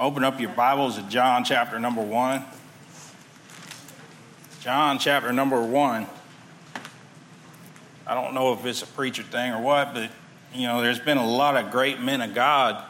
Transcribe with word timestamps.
Open 0.00 0.24
up 0.24 0.40
your 0.40 0.48
Bibles 0.48 0.96
to 0.96 1.02
John 1.10 1.44
chapter 1.44 1.78
number 1.78 2.00
one. 2.00 2.42
John 4.62 4.98
chapter 4.98 5.30
number 5.30 5.60
one. 5.60 6.06
I 8.06 8.14
don't 8.14 8.32
know 8.32 8.54
if 8.54 8.64
it's 8.64 8.80
a 8.80 8.86
preacher 8.86 9.22
thing 9.22 9.52
or 9.52 9.60
what, 9.60 9.92
but 9.92 10.10
you 10.54 10.66
know, 10.66 10.80
there's 10.80 11.00
been 11.00 11.18
a 11.18 11.26
lot 11.26 11.62
of 11.62 11.70
great 11.70 12.00
men 12.00 12.22
of 12.22 12.34
God, 12.34 12.82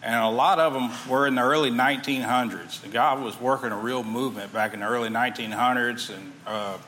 and 0.00 0.14
a 0.14 0.28
lot 0.28 0.60
of 0.60 0.74
them 0.74 0.92
were 1.08 1.26
in 1.26 1.34
the 1.34 1.42
early 1.42 1.72
1900s. 1.72 2.88
God 2.92 3.20
was 3.20 3.40
working 3.40 3.72
a 3.72 3.76
real 3.76 4.04
movement 4.04 4.52
back 4.52 4.74
in 4.74 4.80
the 4.80 4.86
early 4.86 5.08
1900s 5.08 6.14
and 6.14 6.32
uh, 6.46 6.78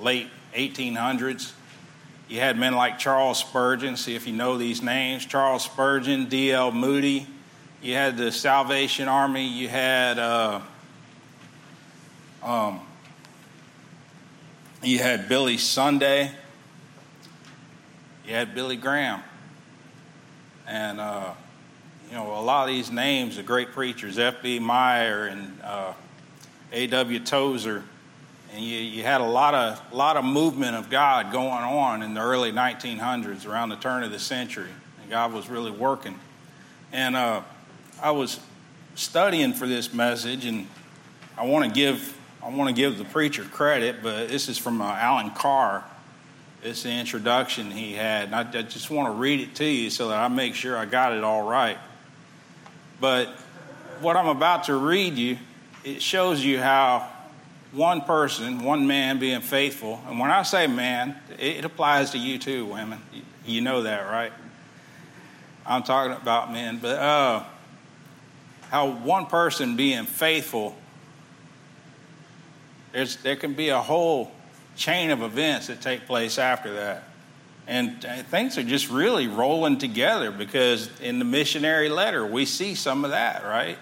late 0.00 0.30
1800s. 0.54 1.52
You 2.26 2.40
had 2.40 2.58
men 2.58 2.74
like 2.74 2.98
Charles 2.98 3.38
Spurgeon, 3.38 3.98
see 3.98 4.14
if 4.14 4.26
you 4.26 4.32
know 4.32 4.56
these 4.56 4.80
names 4.80 5.26
Charles 5.26 5.62
Spurgeon, 5.62 6.24
D.L. 6.30 6.72
Moody. 6.72 7.26
You 7.82 7.94
had 7.94 8.16
the 8.16 8.30
Salvation 8.30 9.08
Army. 9.08 9.44
You 9.48 9.68
had. 9.68 10.16
Uh, 10.16 10.60
um, 12.40 12.80
you 14.84 15.00
had 15.00 15.28
Billy 15.28 15.58
Sunday. 15.58 16.30
You 18.24 18.34
had 18.34 18.54
Billy 18.54 18.76
Graham. 18.76 19.20
And, 20.68 21.00
uh, 21.00 21.32
you 22.08 22.14
know, 22.14 22.36
a 22.36 22.42
lot 22.42 22.68
of 22.68 22.74
these 22.74 22.92
names 22.92 23.36
of 23.38 23.46
great 23.46 23.72
preachers, 23.72 24.16
F.B. 24.16 24.60
Meyer 24.60 25.26
and 25.26 25.60
uh, 25.62 25.92
A.W. 26.70 27.18
Tozer, 27.18 27.82
and 28.54 28.64
you, 28.64 28.78
you 28.78 29.02
had 29.02 29.20
a 29.20 29.26
lot 29.26 29.54
of, 29.54 29.92
lot 29.92 30.16
of 30.16 30.24
movement 30.24 30.76
of 30.76 30.88
God 30.88 31.32
going 31.32 31.50
on 31.50 32.02
in 32.04 32.14
the 32.14 32.20
early 32.20 32.52
1900s, 32.52 33.44
around 33.44 33.70
the 33.70 33.76
turn 33.76 34.04
of 34.04 34.12
the 34.12 34.20
century. 34.20 34.70
And 35.00 35.10
God 35.10 35.32
was 35.32 35.48
really 35.48 35.72
working. 35.72 36.18
And 36.92 37.16
uh, 37.16 37.42
I 38.02 38.10
was 38.10 38.40
studying 38.96 39.52
for 39.52 39.68
this 39.68 39.94
message, 39.94 40.44
and 40.44 40.66
I 41.38 41.46
want 41.46 41.64
to 41.64 41.70
give 41.70 42.18
I 42.42 42.48
want 42.48 42.68
to 42.68 42.74
give 42.74 42.98
the 42.98 43.04
preacher 43.04 43.44
credit, 43.44 44.02
but 44.02 44.28
this 44.28 44.48
is 44.48 44.58
from 44.58 44.82
uh, 44.82 44.92
Alan 44.92 45.30
Carr. 45.30 45.84
It's 46.64 46.82
the 46.82 46.90
introduction 46.90 47.70
he 47.70 47.92
had. 47.92 48.24
And 48.24 48.34
I, 48.34 48.40
I 48.40 48.62
just 48.62 48.90
want 48.90 49.14
to 49.14 49.16
read 49.16 49.38
it 49.38 49.54
to 49.56 49.64
you 49.64 49.90
so 49.90 50.08
that 50.08 50.18
I 50.18 50.26
make 50.26 50.56
sure 50.56 50.76
I 50.76 50.84
got 50.84 51.12
it 51.12 51.22
all 51.22 51.48
right. 51.48 51.78
But 53.00 53.28
what 54.00 54.16
I'm 54.16 54.26
about 54.26 54.64
to 54.64 54.74
read 54.74 55.14
you, 55.14 55.38
it 55.84 56.02
shows 56.02 56.44
you 56.44 56.58
how 56.58 57.08
one 57.70 58.00
person, 58.00 58.64
one 58.64 58.88
man 58.88 59.20
being 59.20 59.40
faithful, 59.40 60.00
and 60.08 60.18
when 60.18 60.32
I 60.32 60.42
say 60.42 60.66
man, 60.66 61.16
it 61.38 61.64
applies 61.64 62.10
to 62.10 62.18
you 62.18 62.38
too, 62.40 62.66
women. 62.66 63.00
You 63.46 63.60
know 63.60 63.82
that, 63.84 64.10
right? 64.10 64.32
I'm 65.64 65.84
talking 65.84 66.12
about 66.12 66.52
men, 66.52 66.78
but 66.82 66.98
uh, 66.98 67.44
how 68.72 68.86
one 68.90 69.26
person 69.26 69.76
being 69.76 70.06
faithful 70.06 70.74
there's, 72.92 73.16
there 73.16 73.36
can 73.36 73.52
be 73.52 73.68
a 73.68 73.80
whole 73.80 74.32
chain 74.76 75.10
of 75.10 75.22
events 75.22 75.66
that 75.66 75.82
take 75.82 76.06
place 76.06 76.38
after 76.38 76.74
that. 76.74 77.04
And 77.66 78.02
things 78.30 78.56
are 78.56 78.62
just 78.62 78.90
really 78.90 79.28
rolling 79.28 79.78
together 79.78 80.30
because 80.30 80.90
in 81.00 81.18
the 81.18 81.24
missionary 81.24 81.90
letter, 81.90 82.26
we 82.26 82.46
see 82.46 82.74
some 82.74 83.04
of 83.04 83.10
that, 83.10 83.44
right? 83.44 83.76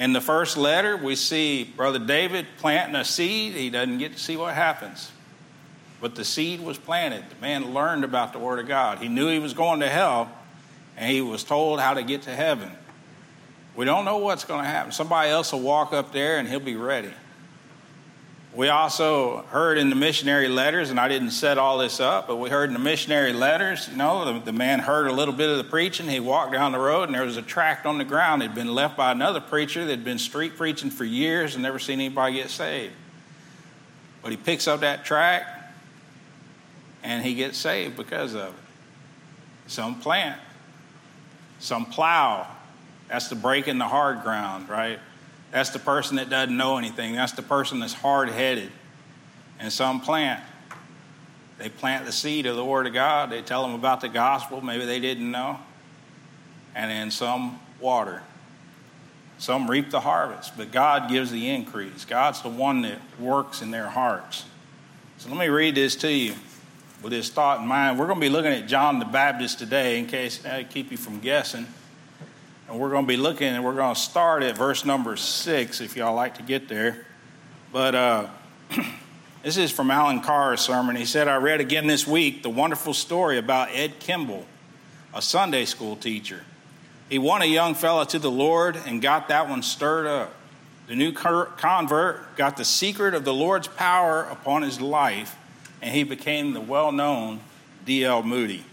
In 0.00 0.12
the 0.12 0.20
first 0.20 0.56
letter, 0.56 0.96
we 0.96 1.14
see 1.14 1.62
Brother 1.64 2.00
David 2.00 2.46
planting 2.58 2.96
a 2.96 3.04
seed. 3.04 3.54
He 3.54 3.70
doesn't 3.70 3.98
get 3.98 4.14
to 4.14 4.18
see 4.18 4.36
what 4.36 4.54
happens. 4.54 5.12
But 6.00 6.16
the 6.16 6.24
seed 6.24 6.60
was 6.60 6.76
planted. 6.76 7.24
The 7.30 7.40
man 7.40 7.72
learned 7.72 8.04
about 8.04 8.32
the 8.32 8.40
Word 8.40 8.58
of 8.58 8.66
God. 8.66 8.98
He 8.98 9.08
knew 9.08 9.28
he 9.28 9.38
was 9.38 9.54
going 9.54 9.80
to 9.80 9.88
hell, 9.88 10.30
and 10.96 11.10
he 11.10 11.20
was 11.20 11.44
told 11.44 11.80
how 11.80 11.94
to 11.94 12.02
get 12.02 12.22
to 12.22 12.34
heaven. 12.34 12.70
We 13.78 13.84
don't 13.84 14.04
know 14.04 14.16
what's 14.16 14.44
going 14.44 14.64
to 14.64 14.68
happen. 14.68 14.90
Somebody 14.90 15.30
else 15.30 15.52
will 15.52 15.60
walk 15.60 15.92
up 15.92 16.10
there, 16.10 16.38
and 16.38 16.48
he'll 16.48 16.58
be 16.58 16.74
ready. 16.74 17.12
We 18.52 18.70
also 18.70 19.42
heard 19.50 19.78
in 19.78 19.88
the 19.88 19.94
missionary 19.94 20.48
letters, 20.48 20.90
and 20.90 20.98
I 20.98 21.06
didn't 21.06 21.30
set 21.30 21.58
all 21.58 21.78
this 21.78 22.00
up, 22.00 22.26
but 22.26 22.38
we 22.38 22.50
heard 22.50 22.70
in 22.70 22.72
the 22.72 22.80
missionary 22.80 23.32
letters, 23.32 23.88
you 23.88 23.96
know, 23.96 24.34
the, 24.34 24.46
the, 24.46 24.52
man 24.52 24.80
heard 24.80 25.06
a 25.06 25.12
little 25.12 25.32
bit 25.32 25.48
of 25.48 25.58
the 25.58 25.62
preaching. 25.62 26.08
He 26.08 26.18
walked 26.18 26.50
down 26.50 26.72
the 26.72 26.78
road, 26.80 27.04
and 27.04 27.14
there 27.14 27.22
was 27.22 27.36
a 27.36 27.42
tract 27.42 27.86
on 27.86 27.98
the 27.98 28.04
ground 28.04 28.42
that 28.42 28.46
had 28.46 28.56
been 28.56 28.74
left 28.74 28.96
by 28.96 29.12
another 29.12 29.38
preacher 29.38 29.84
that 29.84 29.90
had 29.92 30.04
been 30.04 30.18
street 30.18 30.56
preaching 30.56 30.90
for 30.90 31.04
years 31.04 31.54
and 31.54 31.62
never 31.62 31.78
seen 31.78 32.00
anybody 32.00 32.34
get 32.34 32.50
saved. 32.50 32.94
But 34.22 34.32
he 34.32 34.36
picks 34.36 34.66
up 34.66 34.80
that 34.80 35.04
tract, 35.04 35.72
and 37.04 37.24
he 37.24 37.36
gets 37.36 37.56
saved 37.56 37.96
because 37.96 38.34
of 38.34 38.48
it. 38.48 39.70
Some 39.70 40.00
plant, 40.00 40.40
some 41.60 41.86
plow. 41.86 42.56
That's 43.08 43.28
the 43.28 43.36
breaking 43.36 43.78
the 43.78 43.88
hard 43.88 44.22
ground, 44.22 44.68
right? 44.68 44.98
That's 45.50 45.70
the 45.70 45.78
person 45.78 46.16
that 46.16 46.28
doesn't 46.28 46.56
know 46.56 46.76
anything. 46.76 47.14
That's 47.14 47.32
the 47.32 47.42
person 47.42 47.80
that's 47.80 47.94
hard 47.94 48.28
headed. 48.28 48.70
And 49.58 49.72
some 49.72 50.00
plant. 50.00 50.42
They 51.58 51.68
plant 51.68 52.06
the 52.06 52.12
seed 52.12 52.46
of 52.46 52.54
the 52.54 52.64
Word 52.64 52.86
of 52.86 52.92
God. 52.92 53.30
They 53.30 53.42
tell 53.42 53.62
them 53.62 53.74
about 53.74 54.00
the 54.00 54.08
gospel. 54.08 54.60
Maybe 54.60 54.84
they 54.84 55.00
didn't 55.00 55.30
know. 55.30 55.58
And 56.74 56.90
then 56.90 57.10
some 57.10 57.58
water. 57.80 58.22
Some 59.38 59.70
reap 59.70 59.90
the 59.90 60.00
harvest, 60.00 60.56
but 60.56 60.72
God 60.72 61.08
gives 61.08 61.30
the 61.30 61.48
increase. 61.48 62.04
God's 62.04 62.42
the 62.42 62.48
one 62.48 62.82
that 62.82 62.98
works 63.20 63.62
in 63.62 63.70
their 63.70 63.86
hearts. 63.86 64.44
So 65.18 65.28
let 65.28 65.38
me 65.38 65.48
read 65.48 65.76
this 65.76 65.94
to 65.96 66.12
you 66.12 66.34
with 67.02 67.12
this 67.12 67.30
thought 67.30 67.60
in 67.60 67.66
mind. 67.66 67.98
We're 67.98 68.06
going 68.06 68.18
to 68.18 68.26
be 68.26 68.28
looking 68.28 68.52
at 68.52 68.66
John 68.66 68.98
the 68.98 69.04
Baptist 69.04 69.58
today 69.60 69.98
in 69.98 70.06
case 70.06 70.44
I 70.44 70.64
keep 70.64 70.90
you 70.90 70.96
from 70.96 71.20
guessing. 71.20 71.66
And 72.68 72.78
we're 72.78 72.90
going 72.90 73.04
to 73.04 73.08
be 73.08 73.16
looking, 73.16 73.48
and 73.48 73.64
we're 73.64 73.74
going 73.74 73.94
to 73.94 74.00
start 74.00 74.42
at 74.42 74.54
verse 74.54 74.84
number 74.84 75.16
six, 75.16 75.80
if 75.80 75.96
y'all 75.96 76.14
like 76.14 76.34
to 76.34 76.42
get 76.42 76.68
there. 76.68 77.06
But 77.72 77.94
uh, 77.94 78.26
this 79.42 79.56
is 79.56 79.72
from 79.72 79.90
Alan 79.90 80.20
Carr's 80.20 80.60
sermon. 80.60 80.94
He 80.94 81.06
said, 81.06 81.28
I 81.28 81.36
read 81.36 81.62
again 81.62 81.86
this 81.86 82.06
week 82.06 82.42
the 82.42 82.50
wonderful 82.50 82.92
story 82.92 83.38
about 83.38 83.70
Ed 83.72 83.98
Kimball, 84.00 84.44
a 85.14 85.22
Sunday 85.22 85.64
school 85.64 85.96
teacher. 85.96 86.42
He 87.08 87.18
won 87.18 87.40
a 87.40 87.46
young 87.46 87.74
fellow 87.74 88.04
to 88.04 88.18
the 88.18 88.30
Lord 88.30 88.76
and 88.84 89.00
got 89.00 89.28
that 89.28 89.48
one 89.48 89.62
stirred 89.62 90.06
up. 90.06 90.34
The 90.88 90.94
new 90.94 91.12
convert 91.12 92.36
got 92.36 92.58
the 92.58 92.66
secret 92.66 93.14
of 93.14 93.24
the 93.24 93.32
Lord's 93.32 93.68
power 93.68 94.24
upon 94.24 94.60
his 94.60 94.78
life, 94.78 95.36
and 95.80 95.94
he 95.94 96.02
became 96.02 96.52
the 96.52 96.60
well 96.60 96.92
known 96.92 97.40
D.L. 97.86 98.22
Moody. 98.22 98.64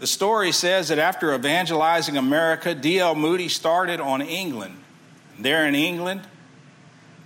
The 0.00 0.06
story 0.06 0.50
says 0.52 0.88
that 0.88 0.98
after 0.98 1.34
evangelizing 1.34 2.16
America, 2.16 2.74
D.L. 2.74 3.14
Moody 3.14 3.50
started 3.50 4.00
on 4.00 4.22
England. 4.22 4.76
There 5.38 5.66
in 5.66 5.74
England, 5.74 6.22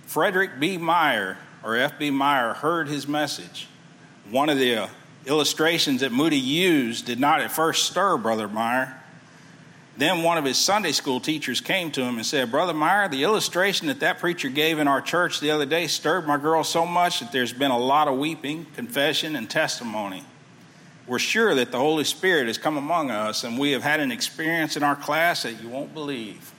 Frederick 0.05 0.59
B. 0.59 0.77
Meyer, 0.77 1.37
or 1.63 1.77
F.B. 1.77 2.11
Meyer, 2.11 2.51
heard 2.51 2.89
his 2.89 3.07
message. 3.07 3.69
One 4.29 4.49
of 4.49 4.57
the 4.57 4.75
uh, 4.75 4.87
illustrations 5.25 6.01
that 6.01 6.11
Moody 6.11 6.37
used 6.37 7.05
did 7.05 7.17
not 7.17 7.39
at 7.39 7.49
first 7.49 7.85
stir 7.85 8.17
Brother 8.17 8.49
Meyer. 8.49 9.01
Then 9.95 10.23
one 10.23 10.37
of 10.37 10.43
his 10.43 10.57
Sunday 10.57 10.91
school 10.91 11.21
teachers 11.21 11.61
came 11.61 11.91
to 11.91 12.01
him 12.01 12.17
and 12.17 12.25
said, 12.25 12.51
Brother 12.51 12.73
Meyer, 12.73 13.07
the 13.07 13.23
illustration 13.23 13.87
that 13.87 14.01
that 14.01 14.19
preacher 14.19 14.49
gave 14.49 14.79
in 14.79 14.89
our 14.89 14.99
church 14.99 15.39
the 15.39 15.51
other 15.51 15.65
day 15.65 15.87
stirred 15.87 16.27
my 16.27 16.35
girl 16.35 16.65
so 16.65 16.85
much 16.85 17.21
that 17.21 17.31
there's 17.31 17.53
been 17.53 17.71
a 17.71 17.79
lot 17.79 18.09
of 18.09 18.17
weeping, 18.17 18.65
confession, 18.75 19.37
and 19.37 19.49
testimony 19.49 20.25
we're 21.07 21.19
sure 21.19 21.53
that 21.55 21.71
the 21.71 21.77
Holy 21.77 22.03
Spirit 22.03 22.47
has 22.47 22.57
come 22.57 22.77
among 22.77 23.11
us, 23.11 23.43
and 23.43 23.59
we 23.59 23.71
have 23.71 23.83
had 23.83 23.99
an 23.99 24.11
experience 24.11 24.75
in 24.75 24.83
our 24.83 24.95
class 24.95 25.43
that 25.43 25.61
you 25.61 25.69
won't 25.69 25.93
believe. 25.93 26.51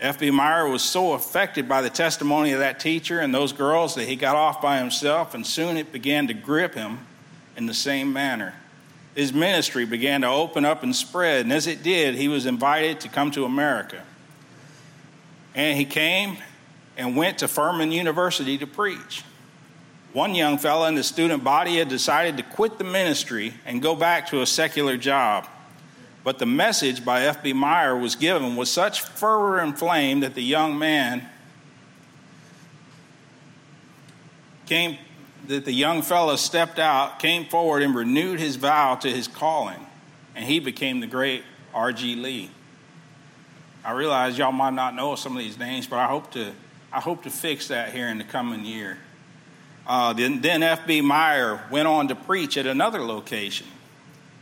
F.B. 0.00 0.30
Meyer 0.30 0.66
was 0.66 0.82
so 0.82 1.12
affected 1.12 1.68
by 1.68 1.82
the 1.82 1.90
testimony 1.90 2.52
of 2.52 2.60
that 2.60 2.80
teacher 2.80 3.20
and 3.20 3.34
those 3.34 3.52
girls 3.52 3.94
that 3.94 4.08
he 4.08 4.16
got 4.16 4.34
off 4.34 4.60
by 4.60 4.78
himself, 4.78 5.34
and 5.34 5.46
soon 5.46 5.76
it 5.76 5.92
began 5.92 6.26
to 6.26 6.34
grip 6.34 6.74
him 6.74 7.06
in 7.56 7.66
the 7.66 7.74
same 7.74 8.12
manner. 8.12 8.54
His 9.14 9.32
ministry 9.32 9.84
began 9.84 10.22
to 10.22 10.28
open 10.28 10.64
up 10.64 10.82
and 10.82 10.96
spread, 10.96 11.44
and 11.44 11.52
as 11.52 11.66
it 11.66 11.82
did, 11.82 12.14
he 12.14 12.28
was 12.28 12.46
invited 12.46 13.00
to 13.00 13.08
come 13.08 13.30
to 13.32 13.44
America. 13.44 14.02
And 15.54 15.76
he 15.76 15.84
came 15.84 16.38
and 16.96 17.16
went 17.16 17.38
to 17.38 17.48
Furman 17.48 17.92
University 17.92 18.56
to 18.58 18.66
preach. 18.66 19.22
One 20.12 20.34
young 20.34 20.58
fellow 20.58 20.86
in 20.86 20.96
the 20.96 21.04
student 21.04 21.44
body 21.44 21.76
had 21.76 21.88
decided 21.88 22.36
to 22.38 22.42
quit 22.42 22.78
the 22.78 22.84
ministry 22.84 23.54
and 23.64 23.80
go 23.80 23.94
back 23.94 24.28
to 24.28 24.42
a 24.42 24.46
secular 24.46 24.96
job. 24.96 25.46
But 26.24 26.38
the 26.38 26.46
message 26.46 27.04
by 27.04 27.22
F.B. 27.22 27.52
Meyer 27.52 27.96
was 27.96 28.16
given 28.16 28.56
with 28.56 28.68
such 28.68 29.02
fervor 29.02 29.58
and 29.58 29.78
flame 29.78 30.20
that 30.20 30.34
the 30.34 30.42
young 30.42 30.78
man 30.78 31.26
came, 34.66 34.98
that 35.46 35.64
the 35.64 35.72
young 35.72 36.02
fellow 36.02 36.36
stepped 36.36 36.78
out, 36.78 37.20
came 37.20 37.46
forward, 37.46 37.82
and 37.82 37.94
renewed 37.94 38.40
his 38.40 38.56
vow 38.56 38.96
to 38.96 39.08
his 39.08 39.28
calling. 39.28 39.86
And 40.34 40.44
he 40.44 40.58
became 40.58 41.00
the 41.00 41.06
great 41.06 41.44
R.G. 41.72 42.16
Lee. 42.16 42.50
I 43.84 43.92
realize 43.92 44.36
y'all 44.36 44.52
might 44.52 44.74
not 44.74 44.94
know 44.94 45.14
some 45.14 45.36
of 45.36 45.42
these 45.42 45.58
names, 45.58 45.86
but 45.86 46.00
I 46.00 46.06
hope 46.06 46.32
to, 46.32 46.52
I 46.92 47.00
hope 47.00 47.22
to 47.22 47.30
fix 47.30 47.68
that 47.68 47.92
here 47.92 48.08
in 48.08 48.18
the 48.18 48.24
coming 48.24 48.64
year. 48.64 48.98
Uh, 49.86 50.12
then, 50.12 50.40
then 50.40 50.62
F.B. 50.62 51.00
Meyer 51.00 51.64
went 51.70 51.88
on 51.88 52.08
to 52.08 52.14
preach 52.14 52.56
at 52.56 52.66
another 52.66 53.02
location. 53.02 53.66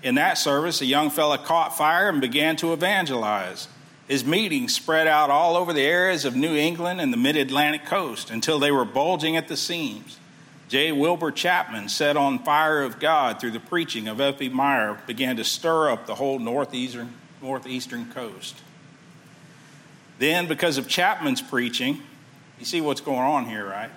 In 0.03 0.15
that 0.17 0.39
service, 0.39 0.81
a 0.81 0.87
young 0.87 1.11
fellow 1.11 1.37
caught 1.37 1.77
fire 1.77 2.09
and 2.09 2.21
began 2.21 2.57
to 2.57 2.73
evangelize. 2.73 3.69
His 4.07 4.25
meetings 4.25 4.75
spread 4.75 5.07
out 5.07 5.29
all 5.31 5.57
over 5.57 5.73
the 5.73 5.83
areas 5.83 6.25
of 6.25 6.37
New 6.37 6.55
England 6.55 7.01
and 7.01 7.13
the 7.13 7.17
mid 7.17 7.37
Atlantic 7.37 7.85
coast 7.85 8.31
until 8.31 8.59
they 8.59 8.71
were 8.71 8.85
bulging 8.85 9.37
at 9.37 9.49
the 9.49 9.57
seams. 9.57 10.19
J. 10.69 10.93
Wilbur 10.93 11.31
Chapman, 11.31 11.89
set 11.89 12.17
on 12.17 12.39
fire 12.41 12.83
of 12.83 13.01
God 13.01 13.41
through 13.41 13.53
the 13.53 13.61
preaching 13.61 14.07
of 14.07 14.21
F.B. 14.21 14.51
Meyer, 14.51 14.99
began 15.07 15.37
to 15.37 15.45
stir 15.45 15.91
up 15.91 16.07
the 16.07 16.15
whole 16.15 16.39
northeastern, 16.39 17.15
northeastern 17.41 18.11
coast. 18.13 18.55
Then, 20.19 20.47
because 20.47 20.77
of 20.79 20.89
Chapman's 20.89 21.41
preaching, 21.41 22.03
you 22.59 22.65
see 22.65 22.81
what's 22.81 23.01
going 23.01 23.21
on 23.21 23.47
here, 23.47 23.67
right? 23.67 23.91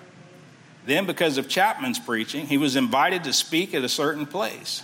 Then, 0.84 1.06
because 1.06 1.38
of 1.38 1.48
Chapman's 1.48 1.98
preaching, 1.98 2.46
he 2.46 2.58
was 2.58 2.76
invited 2.76 3.24
to 3.24 3.32
speak 3.32 3.74
at 3.74 3.84
a 3.84 3.88
certain 3.88 4.26
place. 4.26 4.82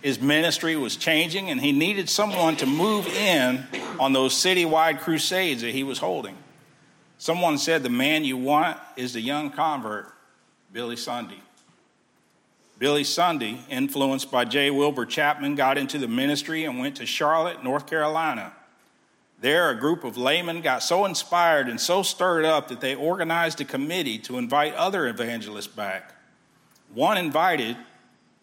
His 0.00 0.20
ministry 0.20 0.76
was 0.76 0.96
changing, 0.96 1.50
and 1.50 1.60
he 1.60 1.72
needed 1.72 2.08
someone 2.08 2.56
to 2.56 2.66
move 2.66 3.06
in 3.06 3.66
on 3.98 4.12
those 4.12 4.34
citywide 4.34 5.00
crusades 5.00 5.62
that 5.62 5.72
he 5.72 5.84
was 5.84 5.98
holding. 5.98 6.36
Someone 7.18 7.58
said, 7.58 7.82
The 7.82 7.88
man 7.88 8.24
you 8.24 8.36
want 8.36 8.78
is 8.96 9.12
the 9.12 9.20
young 9.20 9.50
convert, 9.50 10.12
Billy 10.72 10.96
Sunday. 10.96 11.40
Billy 12.78 13.04
Sunday, 13.04 13.60
influenced 13.70 14.28
by 14.32 14.44
J. 14.44 14.72
Wilbur 14.72 15.06
Chapman, 15.06 15.54
got 15.54 15.78
into 15.78 15.98
the 15.98 16.08
ministry 16.08 16.64
and 16.64 16.80
went 16.80 16.96
to 16.96 17.06
Charlotte, 17.06 17.62
North 17.62 17.86
Carolina. 17.86 18.52
There, 19.42 19.70
a 19.70 19.74
group 19.74 20.04
of 20.04 20.16
laymen 20.16 20.60
got 20.60 20.84
so 20.84 21.04
inspired 21.04 21.68
and 21.68 21.80
so 21.80 22.04
stirred 22.04 22.44
up 22.44 22.68
that 22.68 22.80
they 22.80 22.94
organized 22.94 23.60
a 23.60 23.64
committee 23.64 24.18
to 24.20 24.38
invite 24.38 24.72
other 24.74 25.08
evangelists 25.08 25.66
back. 25.66 26.14
One 26.94 27.18
invited 27.18 27.76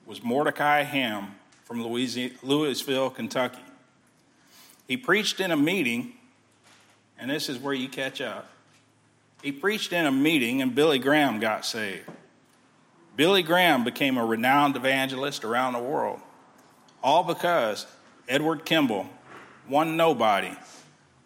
was 0.05 0.21
Mordecai 0.21 0.83
Ham, 0.83 1.35
from 1.63 1.81
Louisville, 1.83 3.09
Kentucky. 3.11 3.61
He 4.89 4.97
preached 4.97 5.39
in 5.39 5.51
a 5.51 5.55
meeting, 5.55 6.15
and 7.17 7.31
this 7.31 7.47
is 7.47 7.59
where 7.59 7.73
you 7.73 7.87
catch 7.87 8.19
up. 8.19 8.49
He 9.41 9.53
preached 9.53 9.93
in 9.93 10.05
a 10.05 10.11
meeting, 10.11 10.61
and 10.61 10.75
Billy 10.75 10.99
Graham 10.99 11.39
got 11.39 11.65
saved. 11.65 12.09
Billy 13.15 13.41
Graham 13.41 13.85
became 13.85 14.17
a 14.17 14.25
renowned 14.25 14.75
evangelist 14.75 15.45
around 15.45 15.73
the 15.73 15.79
world, 15.79 16.19
all 17.01 17.23
because 17.23 17.87
Edward 18.27 18.65
Kimball, 18.65 19.07
one 19.65 19.95
nobody, 19.95 20.51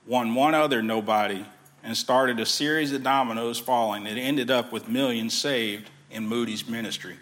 won 0.06 0.36
one 0.36 0.54
other 0.54 0.82
nobody, 0.82 1.46
and 1.84 1.98
started 1.98 2.40
a 2.40 2.46
series 2.46 2.94
of 2.94 3.04
dominoes 3.04 3.60
falling 3.60 4.06
that 4.06 4.18
ended 4.18 4.50
up 4.50 4.72
with 4.72 4.88
millions 4.88 5.34
saved 5.34 5.90
in 6.10 6.28
Moody's 6.28 6.68
ministry 6.68 7.18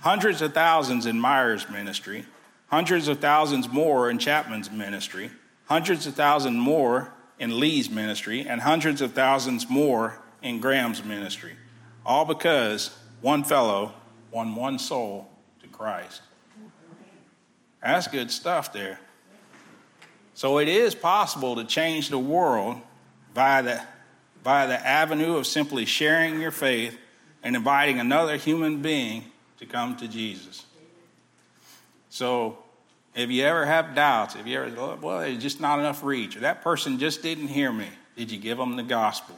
hundreds 0.00 0.42
of 0.42 0.52
thousands 0.52 1.06
in 1.06 1.20
Meyer's 1.20 1.68
ministry, 1.68 2.24
hundreds 2.68 3.08
of 3.08 3.20
thousands 3.20 3.68
more 3.68 4.10
in 4.10 4.18
Chapman's 4.18 4.70
ministry, 4.70 5.30
hundreds 5.66 6.06
of 6.06 6.14
thousands 6.14 6.56
more 6.56 7.12
in 7.38 7.58
Lee's 7.58 7.88
ministry, 7.88 8.46
and 8.46 8.60
hundreds 8.62 9.00
of 9.00 9.12
thousands 9.12 9.68
more 9.68 10.18
in 10.42 10.60
Graham's 10.60 11.04
ministry. 11.04 11.52
All 12.04 12.24
because 12.24 12.96
one 13.20 13.44
fellow 13.44 13.92
won 14.30 14.54
one 14.54 14.78
soul 14.78 15.30
to 15.60 15.68
Christ. 15.68 16.22
That's 17.82 18.08
good 18.08 18.30
stuff 18.30 18.72
there. 18.72 19.00
So 20.40 20.56
it 20.56 20.68
is 20.68 20.94
possible 20.94 21.56
to 21.56 21.64
change 21.64 22.08
the 22.08 22.18
world 22.18 22.80
via 23.34 23.62
the, 23.62 23.82
via 24.42 24.68
the 24.68 24.86
avenue 24.86 25.36
of 25.36 25.46
simply 25.46 25.84
sharing 25.84 26.40
your 26.40 26.50
faith 26.50 26.98
and 27.42 27.54
inviting 27.54 28.00
another 28.00 28.38
human 28.38 28.80
being 28.80 29.24
to 29.58 29.66
come 29.66 29.98
to 29.98 30.08
Jesus. 30.08 30.64
So, 32.08 32.56
if 33.14 33.28
you 33.28 33.44
ever 33.44 33.66
have 33.66 33.94
doubts, 33.94 34.34
if 34.34 34.46
you 34.46 34.62
ever, 34.62 34.74
oh, 34.80 34.98
well, 35.02 35.18
there's 35.18 35.42
just 35.42 35.60
not 35.60 35.78
enough 35.78 36.02
reach, 36.02 36.38
or 36.38 36.40
that 36.40 36.62
person 36.62 36.98
just 36.98 37.22
didn't 37.22 37.48
hear 37.48 37.70
me, 37.70 37.88
did 38.16 38.30
you 38.30 38.38
give 38.38 38.56
them 38.56 38.76
the 38.76 38.82
gospel? 38.82 39.36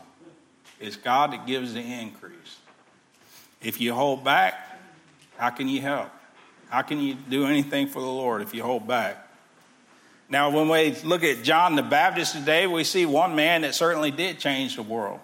It's 0.79 0.95
God 0.95 1.33
that 1.33 1.49
gives 1.49 1.75
the 1.75 1.81
increase. 1.81 2.59
If 3.61 3.81
you 3.81 3.93
hold 3.93 4.23
back, 4.23 4.55
how 5.37 5.51
can 5.51 5.67
you 5.67 5.81
help? 5.81 6.11
How 6.69 6.83
can 6.83 7.01
you 7.01 7.15
do 7.15 7.47
anything 7.47 7.89
for 7.89 8.01
the 8.01 8.07
Lord 8.07 8.41
if 8.41 8.55
you 8.55 8.63
hold 8.63 8.87
back? 8.87 9.31
Now, 10.33 10.49
when 10.49 10.71
we 10.71 10.97
look 11.05 11.25
at 11.25 11.43
John 11.43 11.77
the 11.77 11.83
Baptist 11.83 12.33
today, 12.35 12.67
we 12.67 12.85
see 12.85 13.05
one 13.05 13.35
man 13.37 13.61
that 13.61 13.75
certainly 13.75 14.11
did 14.11 14.39
change 14.39 14.77
the 14.77 14.83
world, 14.83 15.21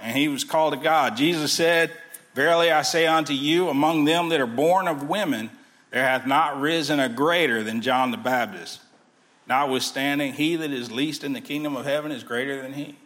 and 0.00 0.16
he 0.16 0.28
was 0.28 0.44
called 0.44 0.72
to 0.72 0.80
God. 0.80 1.14
Jesus 1.14 1.52
said, 1.52 1.92
Verily 2.34 2.70
I 2.70 2.80
say 2.80 3.06
unto 3.06 3.34
you, 3.34 3.68
among 3.68 4.06
them 4.06 4.30
that 4.30 4.40
are 4.40 4.46
born 4.46 4.88
of 4.88 5.10
women, 5.10 5.50
there 5.90 6.02
hath 6.04 6.26
not 6.26 6.58
risen 6.58 7.00
a 7.00 7.08
greater 7.10 7.62
than 7.62 7.82
John 7.82 8.12
the 8.12 8.16
Baptist. 8.16 8.80
Notwithstanding, 9.46 10.32
he 10.32 10.56
that 10.56 10.70
is 10.70 10.90
least 10.90 11.22
in 11.22 11.34
the 11.34 11.42
kingdom 11.42 11.76
of 11.76 11.84
heaven 11.84 12.10
is 12.10 12.24
greater 12.24 12.62
than 12.62 12.72
he. 12.72 12.96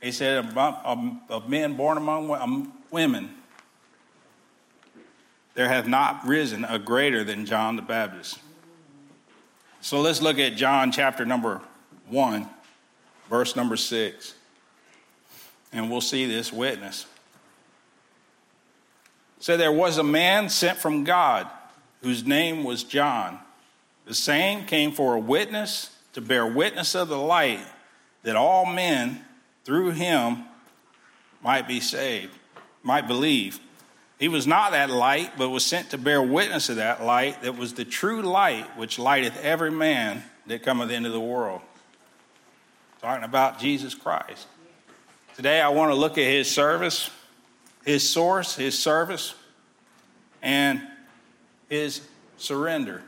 He 0.00 0.10
said, 0.10 0.56
of 0.56 1.50
men 1.50 1.74
born 1.74 1.98
among 1.98 2.30
um, 2.30 2.72
women, 2.90 3.34
there 5.52 5.68
hath 5.68 5.86
not 5.86 6.26
risen 6.26 6.64
a 6.64 6.78
greater 6.78 7.24
than 7.24 7.44
John 7.44 7.76
the 7.76 7.82
Baptist. 7.82 8.38
So 9.82 10.00
let's 10.00 10.22
look 10.22 10.38
at 10.38 10.54
John 10.54 10.92
chapter 10.92 11.24
number 11.26 11.60
1, 12.08 12.48
verse 13.28 13.56
number 13.56 13.76
6. 13.76 14.34
And 15.72 15.90
we'll 15.90 16.00
see 16.00 16.24
this 16.24 16.52
witness. 16.52 17.04
So 19.40 19.56
there 19.56 19.72
was 19.72 19.98
a 19.98 20.04
man 20.04 20.48
sent 20.48 20.78
from 20.78 21.02
God 21.02 21.48
whose 22.00 22.24
name 22.24 22.62
was 22.62 22.84
John. 22.84 23.40
The 24.04 24.14
same 24.14 24.66
came 24.66 24.92
for 24.92 25.16
a 25.16 25.20
witness 25.20 25.90
to 26.12 26.20
bear 26.20 26.46
witness 26.46 26.94
of 26.94 27.08
the 27.08 27.18
light 27.18 27.66
that 28.22 28.36
all 28.36 28.64
men 28.64 29.24
through 29.64 29.90
him 29.90 30.44
might 31.42 31.66
be 31.66 31.80
saved, 31.80 32.38
might 32.84 33.08
believe. 33.08 33.58
He 34.22 34.28
was 34.28 34.46
not 34.46 34.70
that 34.70 34.88
light, 34.88 35.32
but 35.36 35.48
was 35.48 35.64
sent 35.64 35.90
to 35.90 35.98
bear 35.98 36.22
witness 36.22 36.68
of 36.68 36.76
that 36.76 37.02
light 37.02 37.42
that 37.42 37.58
was 37.58 37.74
the 37.74 37.84
true 37.84 38.22
light 38.22 38.78
which 38.78 38.96
lighteth 38.96 39.36
every 39.42 39.72
man 39.72 40.22
that 40.46 40.62
cometh 40.62 40.92
into 40.92 41.10
the 41.10 41.18
world. 41.18 41.60
Talking 43.00 43.24
about 43.24 43.58
Jesus 43.58 43.96
Christ. 43.96 44.46
Today 45.34 45.60
I 45.60 45.70
want 45.70 45.90
to 45.90 45.96
look 45.96 46.18
at 46.18 46.24
his 46.24 46.48
service 46.48 47.10
his 47.84 48.08
source, 48.08 48.54
his 48.54 48.78
service, 48.78 49.34
and 50.40 50.80
his 51.68 52.00
surrender. 52.36 53.02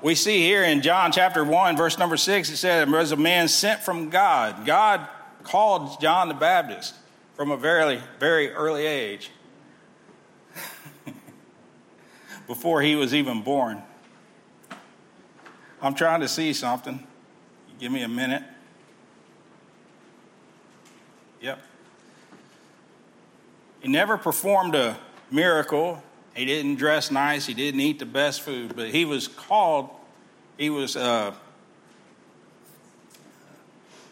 We 0.00 0.14
see 0.14 0.42
here 0.42 0.62
in 0.62 0.80
John 0.80 1.10
chapter 1.10 1.42
1, 1.42 1.76
verse 1.76 1.98
number 1.98 2.16
6, 2.16 2.50
it 2.50 2.56
says, 2.56 2.88
There 2.88 3.00
was 3.00 3.10
a 3.10 3.16
man 3.16 3.48
sent 3.48 3.80
from 3.80 4.10
God. 4.10 4.64
God 4.64 5.08
called 5.42 6.00
John 6.00 6.28
the 6.28 6.34
Baptist 6.34 6.94
from 7.34 7.50
a 7.50 7.56
very, 7.56 8.00
very 8.20 8.52
early 8.52 8.86
age, 8.86 9.32
before 12.50 12.82
he 12.82 12.96
was 12.96 13.14
even 13.14 13.42
born. 13.42 13.80
I'm 15.80 15.94
trying 15.94 16.18
to 16.22 16.26
see 16.26 16.52
something. 16.52 17.06
Give 17.78 17.92
me 17.92 18.02
a 18.02 18.08
minute. 18.08 18.42
Yep. 21.40 21.60
He 23.82 23.88
never 23.88 24.18
performed 24.18 24.74
a 24.74 24.98
miracle. 25.30 26.02
He 26.34 26.44
didn't 26.44 26.74
dress 26.74 27.12
nice. 27.12 27.46
He 27.46 27.54
didn't 27.54 27.82
eat 27.82 28.00
the 28.00 28.04
best 28.04 28.40
food, 28.40 28.74
but 28.74 28.88
he 28.88 29.04
was 29.04 29.28
called, 29.28 29.88
he 30.58 30.70
was, 30.70 30.96
uh, 30.96 31.32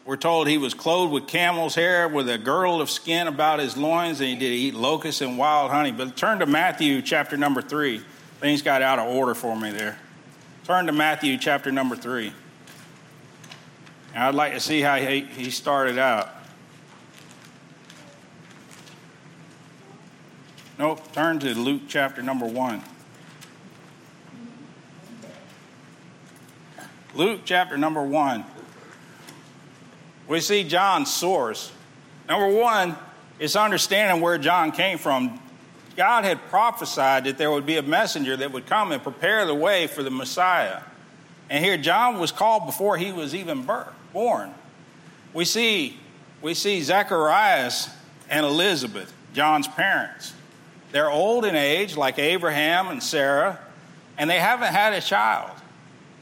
we're 0.04 0.16
told 0.16 0.46
he 0.46 0.58
was 0.58 0.74
clothed 0.74 1.12
with 1.12 1.26
camel's 1.26 1.74
hair 1.74 2.06
with 2.06 2.30
a 2.30 2.38
girdle 2.38 2.80
of 2.80 2.88
skin 2.88 3.26
about 3.26 3.58
his 3.58 3.76
loins, 3.76 4.20
and 4.20 4.28
he 4.28 4.36
did 4.36 4.52
eat 4.52 4.74
locusts 4.74 5.22
and 5.22 5.36
wild 5.36 5.72
honey. 5.72 5.90
But 5.90 6.16
turn 6.16 6.38
to 6.38 6.46
Matthew 6.46 7.02
chapter 7.02 7.36
number 7.36 7.60
three. 7.60 8.04
Things 8.40 8.62
got 8.62 8.82
out 8.82 8.98
of 8.98 9.08
order 9.08 9.34
for 9.34 9.56
me 9.56 9.70
there. 9.72 9.98
Turn 10.64 10.86
to 10.86 10.92
Matthew 10.92 11.36
chapter 11.38 11.72
number 11.72 11.96
three. 11.96 12.32
And 14.14 14.22
I'd 14.22 14.34
like 14.34 14.52
to 14.52 14.60
see 14.60 14.80
how 14.80 14.96
he, 14.96 15.20
he 15.22 15.50
started 15.50 15.98
out. 15.98 16.30
Nope, 20.78 21.12
turn 21.12 21.40
to 21.40 21.54
Luke 21.54 21.82
chapter 21.88 22.22
number 22.22 22.46
one. 22.46 22.82
Luke 27.14 27.40
chapter 27.44 27.76
number 27.76 28.02
one. 28.02 28.44
We 30.28 30.38
see 30.40 30.62
John's 30.62 31.12
source. 31.12 31.72
Number 32.28 32.46
one, 32.46 32.94
it's 33.40 33.56
understanding 33.56 34.22
where 34.22 34.38
John 34.38 34.70
came 34.70 34.98
from. 34.98 35.40
God 35.98 36.24
had 36.24 36.38
prophesied 36.48 37.24
that 37.24 37.38
there 37.38 37.50
would 37.50 37.66
be 37.66 37.76
a 37.76 37.82
messenger 37.82 38.36
that 38.36 38.52
would 38.52 38.66
come 38.66 38.92
and 38.92 39.02
prepare 39.02 39.44
the 39.44 39.54
way 39.54 39.88
for 39.88 40.04
the 40.04 40.12
Messiah. 40.12 40.80
And 41.50 41.64
here 41.64 41.76
John 41.76 42.20
was 42.20 42.30
called 42.30 42.66
before 42.66 42.96
he 42.96 43.10
was 43.10 43.34
even 43.34 43.64
birth, 43.64 43.88
born. 44.12 44.54
We 45.34 45.44
see, 45.44 45.98
we 46.40 46.54
see 46.54 46.82
Zacharias 46.82 47.90
and 48.30 48.46
Elizabeth, 48.46 49.12
John's 49.34 49.66
parents. 49.66 50.34
They're 50.92 51.10
old 51.10 51.44
in 51.44 51.56
age, 51.56 51.96
like 51.96 52.20
Abraham 52.20 52.86
and 52.88 53.02
Sarah, 53.02 53.58
and 54.16 54.30
they 54.30 54.38
haven't 54.38 54.72
had 54.72 54.92
a 54.92 55.00
child. 55.00 55.50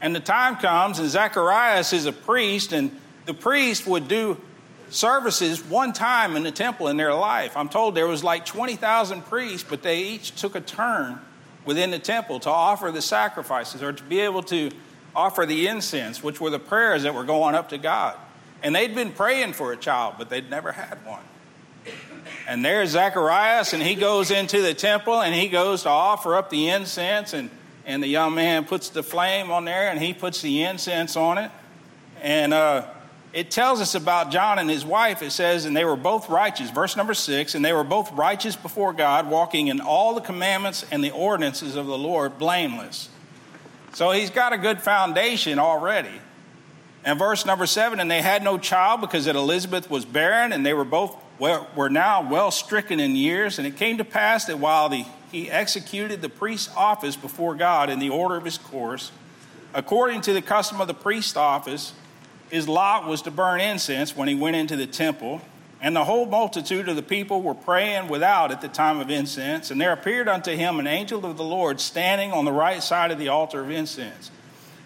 And 0.01 0.15
the 0.15 0.19
time 0.19 0.55
comes, 0.55 0.97
and 0.97 1.07
Zacharias 1.07 1.93
is 1.93 2.07
a 2.07 2.11
priest, 2.11 2.73
and 2.73 2.89
the 3.25 3.33
priest 3.35 3.85
would 3.85 4.07
do 4.07 4.41
services 4.89 5.63
one 5.63 5.93
time 5.93 6.35
in 6.35 6.43
the 6.43 6.51
temple 6.51 6.87
in 6.87 6.97
their 6.97 7.13
life. 7.13 7.55
I'm 7.57 7.69
told 7.69 7.95
there 7.95 8.07
was 8.07 8.23
like 8.23 8.45
20,000 8.45 9.23
priests, 9.23 9.65
but 9.67 9.83
they 9.83 10.03
each 10.03 10.35
took 10.39 10.55
a 10.55 10.61
turn 10.61 11.19
within 11.65 11.91
the 11.91 11.99
temple 11.99 12.39
to 12.41 12.49
offer 12.49 12.91
the 12.91 13.01
sacrifices 13.01 13.83
or 13.83 13.91
to 13.91 14.03
be 14.03 14.21
able 14.21 14.43
to 14.43 14.71
offer 15.15 15.45
the 15.45 15.67
incense, 15.67 16.23
which 16.23 16.39
were 16.39 16.49
the 16.49 16.59
prayers 16.59 17.03
that 17.03 17.13
were 17.13 17.23
going 17.23 17.55
up 17.55 17.69
to 17.69 17.77
God. 17.77 18.15
And 18.63 18.73
they'd 18.73 18.95
been 18.95 19.11
praying 19.11 19.53
for 19.53 19.71
a 19.71 19.77
child, 19.77 20.15
but 20.17 20.29
they'd 20.29 20.49
never 20.49 20.71
had 20.71 21.05
one. 21.05 21.21
And 22.47 22.63
there's 22.63 22.91
Zacharias, 22.91 23.73
and 23.73 23.83
he 23.83 23.95
goes 23.95 24.31
into 24.31 24.61
the 24.61 24.73
temple 24.73 25.21
and 25.21 25.35
he 25.35 25.49
goes 25.49 25.83
to 25.83 25.89
offer 25.89 26.35
up 26.35 26.49
the 26.49 26.69
incense. 26.69 27.33
And, 27.33 27.49
and 27.85 28.01
the 28.01 28.07
young 28.07 28.35
man 28.35 28.65
puts 28.65 28.89
the 28.89 29.03
flame 29.03 29.51
on 29.51 29.65
there 29.65 29.89
and 29.89 29.99
he 29.99 30.13
puts 30.13 30.41
the 30.41 30.63
incense 30.63 31.15
on 31.15 31.37
it. 31.37 31.51
And 32.21 32.53
uh, 32.53 32.87
it 33.33 33.51
tells 33.51 33.81
us 33.81 33.93
about 33.93 34.31
John 34.31 34.57
and 34.57 34.69
his 34.69 34.85
wife. 34.85 35.21
It 35.21 35.31
says, 35.31 35.65
and 35.65 35.75
they 35.75 35.85
were 35.85 35.95
both 35.95 36.29
righteous. 36.29 36.71
Verse 36.71 36.95
number 36.95 37.13
six, 37.13 37.55
and 37.55 37.63
they 37.63 37.73
were 37.73 37.83
both 37.83 38.11
righteous 38.13 38.55
before 38.55 38.93
God, 38.93 39.29
walking 39.29 39.67
in 39.67 39.81
all 39.81 40.15
the 40.15 40.21
commandments 40.21 40.85
and 40.91 41.03
the 41.03 41.11
ordinances 41.11 41.75
of 41.75 41.85
the 41.85 41.97
Lord, 41.97 42.39
blameless. 42.39 43.09
So 43.93 44.11
he's 44.11 44.29
got 44.29 44.53
a 44.53 44.57
good 44.57 44.81
foundation 44.81 45.59
already. 45.59 46.21
And 47.03 47.17
verse 47.17 47.45
number 47.45 47.65
seven, 47.65 47.99
and 47.99 48.09
they 48.09 48.21
had 48.21 48.43
no 48.43 48.57
child 48.57 49.01
because 49.01 49.25
that 49.25 49.35
Elizabeth 49.35 49.89
was 49.89 50.03
barren, 50.05 50.51
and 50.51 50.65
they 50.65 50.73
were 50.73 50.85
both 50.85 51.15
well, 51.39 51.67
were 51.75 51.89
now 51.89 52.27
well 52.27 52.51
stricken 52.51 52.99
in 52.99 53.15
years. 53.15 53.59
And 53.59 53.67
it 53.67 53.77
came 53.77 53.97
to 53.99 54.05
pass 54.05 54.45
that 54.45 54.59
while 54.59 54.89
the, 54.89 55.05
he 55.31 55.49
executed 55.49 56.21
the 56.21 56.29
priest's 56.29 56.73
office 56.75 57.15
before 57.15 57.55
God 57.55 57.89
in 57.89 57.99
the 57.99 58.09
order 58.09 58.35
of 58.35 58.45
his 58.45 58.57
course, 58.57 59.11
according 59.73 60.21
to 60.21 60.33
the 60.33 60.41
custom 60.41 60.81
of 60.81 60.87
the 60.87 60.93
priest's 60.93 61.37
office, 61.37 61.93
his 62.49 62.67
lot 62.67 63.07
was 63.07 63.21
to 63.23 63.31
burn 63.31 63.59
incense 63.59 64.15
when 64.15 64.27
he 64.27 64.35
went 64.35 64.55
into 64.55 64.75
the 64.75 64.87
temple. 64.87 65.41
And 65.79 65.95
the 65.95 66.03
whole 66.03 66.25
multitude 66.25 66.89
of 66.89 66.95
the 66.95 67.03
people 67.03 67.41
were 67.41 67.53
praying 67.53 68.07
without 68.07 68.51
at 68.51 68.61
the 68.61 68.67
time 68.67 68.99
of 68.99 69.11
incense. 69.11 69.69
And 69.69 69.79
there 69.79 69.93
appeared 69.93 70.27
unto 70.27 70.51
him 70.51 70.79
an 70.79 70.87
angel 70.87 71.25
of 71.25 71.37
the 71.37 71.43
Lord 71.43 71.79
standing 71.79 72.31
on 72.31 72.45
the 72.45 72.51
right 72.51 72.81
side 72.81 73.11
of 73.11 73.19
the 73.19 73.27
altar 73.27 73.61
of 73.61 73.69
incense. 73.69 74.31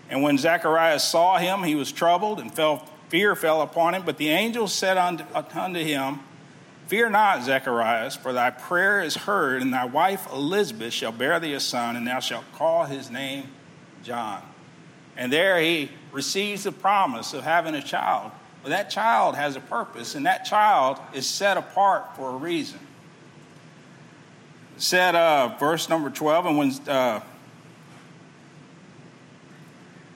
And 0.10 0.22
when 0.22 0.38
Zacharias 0.38 1.06
saw 1.06 1.38
him, 1.38 1.64
he 1.64 1.76
was 1.76 1.92
troubled, 1.92 2.42
and 2.42 2.54
fell, 2.54 2.86
fear 3.08 3.34
fell 3.36 3.62
upon 3.62 3.96
him. 3.96 4.04
But 4.06 4.18
the 4.18 4.28
angel 4.28 4.68
said 4.68 4.98
unto, 4.98 5.24
unto 5.34 5.80
him, 5.80 6.20
Fear 6.88 7.12
not, 7.12 7.44
Zacharias, 7.44 8.18
for 8.18 8.34
thy 8.34 8.50
prayer 8.50 9.02
is 9.02 9.16
heard, 9.16 9.62
and 9.62 9.74
thy 9.74 9.86
wife 9.86 10.28
Elizabeth 10.34 10.92
shall 10.92 11.14
bear 11.14 11.40
thee 11.40 11.54
a 11.54 11.60
son, 11.62 11.96
and 11.96 12.06
thou 12.06 12.20
shalt 12.20 12.44
call 12.52 12.84
his 12.84 13.10
name 13.10 13.48
John. 14.04 14.42
And 15.16 15.32
there 15.32 15.62
he 15.62 15.90
receives 16.12 16.64
the 16.64 16.72
promise 16.72 17.34
of 17.34 17.44
having 17.44 17.76
a 17.76 17.82
child. 17.82 18.32
But 18.64 18.70
that 18.70 18.90
child 18.90 19.36
has 19.36 19.56
a 19.56 19.60
purpose, 19.60 20.16
and 20.16 20.26
that 20.26 20.46
child 20.46 21.00
is 21.14 21.28
set 21.28 21.58
apart 21.58 22.16
for 22.16 22.30
a 22.30 22.38
reason. 22.38 22.80
said, 24.78 25.14
uh, 25.14 25.56
verse 25.60 25.90
number 25.90 26.10
12, 26.10 26.46
and 26.48 26.58
when, 26.58 26.72
uh, 26.88 27.22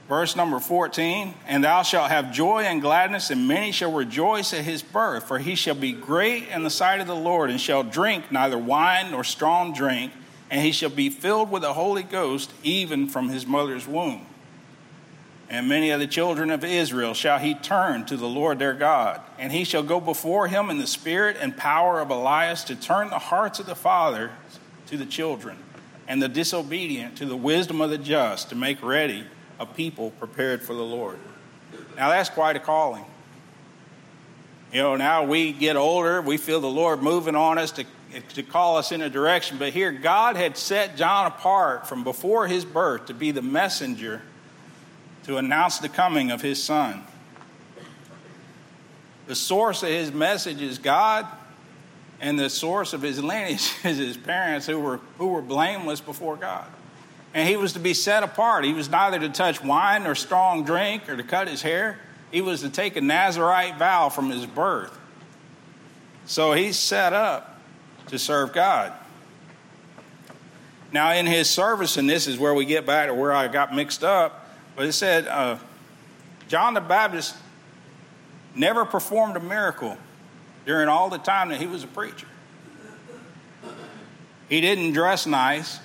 verse 0.09 0.35
number 0.35 0.59
14, 0.59 1.35
and 1.45 1.63
thou 1.63 1.83
shalt 1.83 2.09
have 2.09 2.33
joy 2.33 2.63
and 2.63 2.81
gladness, 2.81 3.29
and 3.29 3.47
many 3.47 3.71
shall 3.71 3.91
rejoice 3.91 4.53
at 4.53 4.63
his 4.63 4.81
birth, 4.81 5.27
for 5.27 5.37
he 5.37 5.53
shall 5.53 5.75
be 5.75 5.91
great 5.91 6.47
in 6.47 6.63
the 6.63 6.71
sight 6.71 6.99
of 6.99 7.05
the 7.05 7.15
Lord, 7.15 7.51
and 7.51 7.61
shall 7.61 7.83
drink 7.83 8.31
neither 8.31 8.57
wine 8.57 9.11
nor 9.11 9.23
strong 9.23 9.71
drink, 9.71 10.11
and 10.49 10.61
he 10.61 10.71
shall 10.71 10.89
be 10.89 11.09
filled 11.09 11.51
with 11.51 11.61
the 11.61 11.73
Holy 11.73 12.03
Ghost 12.03 12.51
even 12.63 13.07
from 13.07 13.29
his 13.29 13.45
mother's 13.45 13.87
womb. 13.87 14.25
And 15.49 15.69
many 15.69 15.91
of 15.91 15.99
the 15.99 16.07
children 16.07 16.49
of 16.49 16.63
Israel 16.63 17.13
shall 17.13 17.37
he 17.37 17.53
turn 17.53 18.05
to 18.07 18.17
the 18.17 18.27
Lord 18.27 18.57
their 18.57 18.73
God. 18.73 19.21
And 19.37 19.51
he 19.51 19.63
shall 19.63 19.83
go 19.83 19.99
before 19.99 20.47
him 20.47 20.69
in 20.69 20.79
the 20.79 20.87
spirit 20.87 21.37
and 21.39 21.55
power 21.55 21.99
of 21.99 22.09
Elias 22.09 22.63
to 22.65 22.75
turn 22.75 23.09
the 23.09 23.19
hearts 23.19 23.59
of 23.59 23.67
the 23.67 23.75
fathers 23.75 24.31
to 24.87 24.97
the 24.97 25.05
children, 25.05 25.57
and 26.07 26.21
the 26.21 26.27
disobedient 26.27 27.17
to 27.17 27.25
the 27.25 27.35
wisdom 27.35 27.81
of 27.81 27.89
the 27.89 27.97
just, 27.97 28.49
to 28.49 28.55
make 28.55 28.81
ready 28.83 29.25
a 29.59 29.65
people 29.65 30.11
prepared 30.11 30.61
for 30.61 30.73
the 30.73 30.83
Lord. 30.83 31.17
Now 31.95 32.09
that's 32.09 32.29
quite 32.29 32.55
a 32.55 32.59
calling. 32.59 33.05
You 34.71 34.81
know, 34.81 34.95
now 34.95 35.23
we 35.23 35.53
get 35.53 35.75
older, 35.75 36.21
we 36.21 36.37
feel 36.37 36.59
the 36.59 36.67
Lord 36.67 37.01
moving 37.01 37.35
on 37.35 37.57
us 37.57 37.71
to, 37.71 37.85
to 38.33 38.43
call 38.43 38.77
us 38.77 38.91
in 38.91 39.01
a 39.01 39.09
direction. 39.09 39.57
But 39.57 39.73
here, 39.73 39.91
God 39.91 40.35
had 40.35 40.57
set 40.57 40.97
John 40.97 41.27
apart 41.27 41.87
from 41.87 42.03
before 42.03 42.47
his 42.47 42.65
birth 42.65 43.05
to 43.07 43.13
be 43.13 43.31
the 43.31 43.41
messenger 43.41 44.21
to 45.25 45.38
announce 45.38 45.79
the 45.79 45.89
coming 45.89 46.32
of 46.32 46.41
his 46.41 46.62
son. 46.62 47.03
The 49.27 49.36
source 49.36 49.82
of 49.82 49.89
his 49.89 50.12
message 50.12 50.62
is 50.62 50.77
God, 50.77 51.25
and 52.22 52.38
the 52.38 52.50
source 52.50 52.94
of 52.94 53.01
his 53.01 53.24
lineage 53.24 53.72
is 53.84 53.98
his 53.98 54.17
parents 54.17 54.67
who 54.67 54.79
were, 54.79 55.00
who 55.17 55.27
were 55.27 55.41
blameless 55.41 56.00
before 56.00 56.36
God. 56.36 56.65
And 57.34 57.50
he 57.50 57.58
was 57.58 57.74
to 57.74 57.79
be 57.79 57.94
set 57.94 58.24
apart. 58.24 58.63
He 58.63 58.74
was 58.74 58.89
neither 58.89 59.20
to 59.20 59.29
touch 59.29 59.62
wine 59.63 60.08
or 60.08 60.15
strong 60.15 60.63
drink 60.63 61.10
or 61.10 61.17
to 61.17 61.24
cut 61.24 61.50
his 61.50 61.62
hair. 61.62 62.00
He 62.32 62.41
was 62.41 62.62
to 62.62 62.70
take 62.70 62.96
a 62.96 63.01
Nazarite 63.01 63.77
vow 63.77 64.10
from 64.10 64.29
his 64.29 64.46
birth. 64.46 64.98
So 66.25 66.53
he's 66.53 66.77
set 66.77 67.13
up 67.13 67.60
to 68.08 68.17
serve 68.17 68.53
God. 68.53 68.94
Now, 70.94 71.12
in 71.12 71.25
his 71.25 71.50
service, 71.50 71.98
and 71.98 72.10
this 72.10 72.25
is 72.25 72.38
where 72.38 72.53
we 72.53 72.63
get 72.63 72.86
back 72.86 73.08
to 73.08 73.13
where 73.13 73.34
I 73.34 73.50
got 73.50 73.75
mixed 73.75 74.03
up, 74.03 74.44
but 74.75 74.86
it 74.86 74.94
said 74.94 75.27
uh, 75.27 75.58
John 76.48 76.74
the 76.74 76.82
Baptist 76.82 77.36
never 78.55 78.86
performed 78.86 79.36
a 79.36 79.39
miracle 79.39 79.98
during 80.65 80.88
all 80.88 81.10
the 81.10 81.17
time 81.17 81.50
that 81.50 81.60
he 81.60 81.67
was 81.67 81.84
a 81.84 81.88
preacher. 81.88 82.27
He 84.50 84.62
didn't 84.62 84.94
dress 84.94 85.25
nice. 85.25 85.79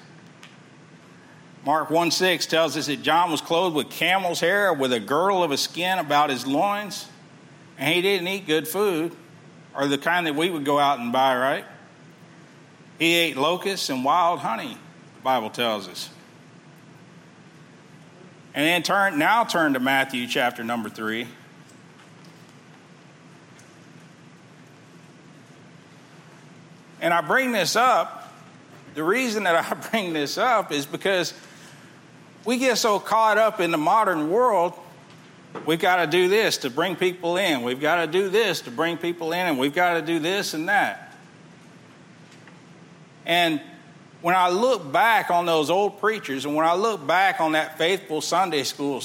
Mark 1.65 1.91
1 1.91 2.11
6 2.11 2.47
tells 2.47 2.77
us 2.77 2.87
that 2.87 3.03
John 3.03 3.31
was 3.31 3.41
clothed 3.41 3.77
with 3.77 3.91
camel's 3.91 4.41
hair 4.41 4.73
with 4.73 4.93
a 4.93 5.01
girdle 5.01 5.43
of 5.43 5.51
a 5.51 5.57
skin 5.57 5.99
about 5.99 6.31
his 6.31 6.47
loins, 6.47 7.07
and 7.79 7.95
he 7.95 8.01
didn't 8.01 8.29
eat 8.29 8.47
good 8.47 8.67
food, 8.67 9.15
or 9.75 9.87
the 9.87 9.99
kind 9.99 10.27
that 10.27 10.35
we 10.35 10.51
would 10.51 10.65
go 10.65 10.79
out 10.79 11.01
and 11.01 11.13
buy, 11.13 11.37
right? 11.37 11.65
He 12.99 13.15
ate 13.15 13.37
locusts 13.37 13.89
and 13.91 14.05
wild 14.05 14.41
honey, 14.41 14.77
the 15.17 15.23
Bible 15.23 15.51
tells 15.51 15.89
us. 15.89 16.11
And 18.55 18.67
then 18.67 18.83
turn 18.83 19.19
now 19.19 19.45
turn 19.45 19.75
to 19.75 19.81
Matthew 19.81 20.27
chapter 20.27 20.65
number 20.65 20.89
3. 20.89 21.27
And 27.01 27.15
I 27.15 27.21
bring 27.21 27.53
this 27.53 27.77
up, 27.77 28.35
the 28.95 29.03
reason 29.03 29.45
that 29.45 29.57
I 29.57 29.75
bring 29.91 30.13
this 30.13 30.37
up 30.37 30.73
is 30.73 30.85
because 30.85 31.33
we 32.45 32.59
get 32.59 32.79
so 32.79 32.99
caught 32.99 33.39
up 33.39 33.61
in 33.61 33.71
the 33.71 33.79
modern 33.79 34.31
world, 34.31 34.75
we've 35.67 35.79
got 35.79 35.97
to 35.97 36.07
do 36.07 36.29
this 36.29 36.59
to 36.59 36.71
bring 36.71 36.97
people 36.97 37.37
in. 37.37 37.63
We've 37.63 37.81
got 37.81 38.05
to 38.05 38.07
do 38.07 38.29
this 38.29 38.63
to 38.63 38.71
bring 38.71 38.99
people 38.99 39.33
in, 39.33 39.47
and 39.47 39.59
we've 39.59 39.75
got 39.75 39.95
to 39.95 40.03
do 40.03 40.19
this 40.19 40.55
and 40.55 40.69
that. 40.69 41.15
And 43.25 43.61
when 44.23 44.35
I 44.35 44.51
look 44.51 44.93
back 44.93 45.31
on 45.31 45.47
those 45.47 45.71
old 45.71 45.99
preachers 45.99 46.45
and 46.45 46.55
when 46.55 46.67
I 46.67 46.75
look 46.75 47.07
back 47.07 47.41
on 47.41 47.53
that 47.53 47.79
faithful 47.79 48.21
Sunday 48.21 48.65
school 48.65 49.03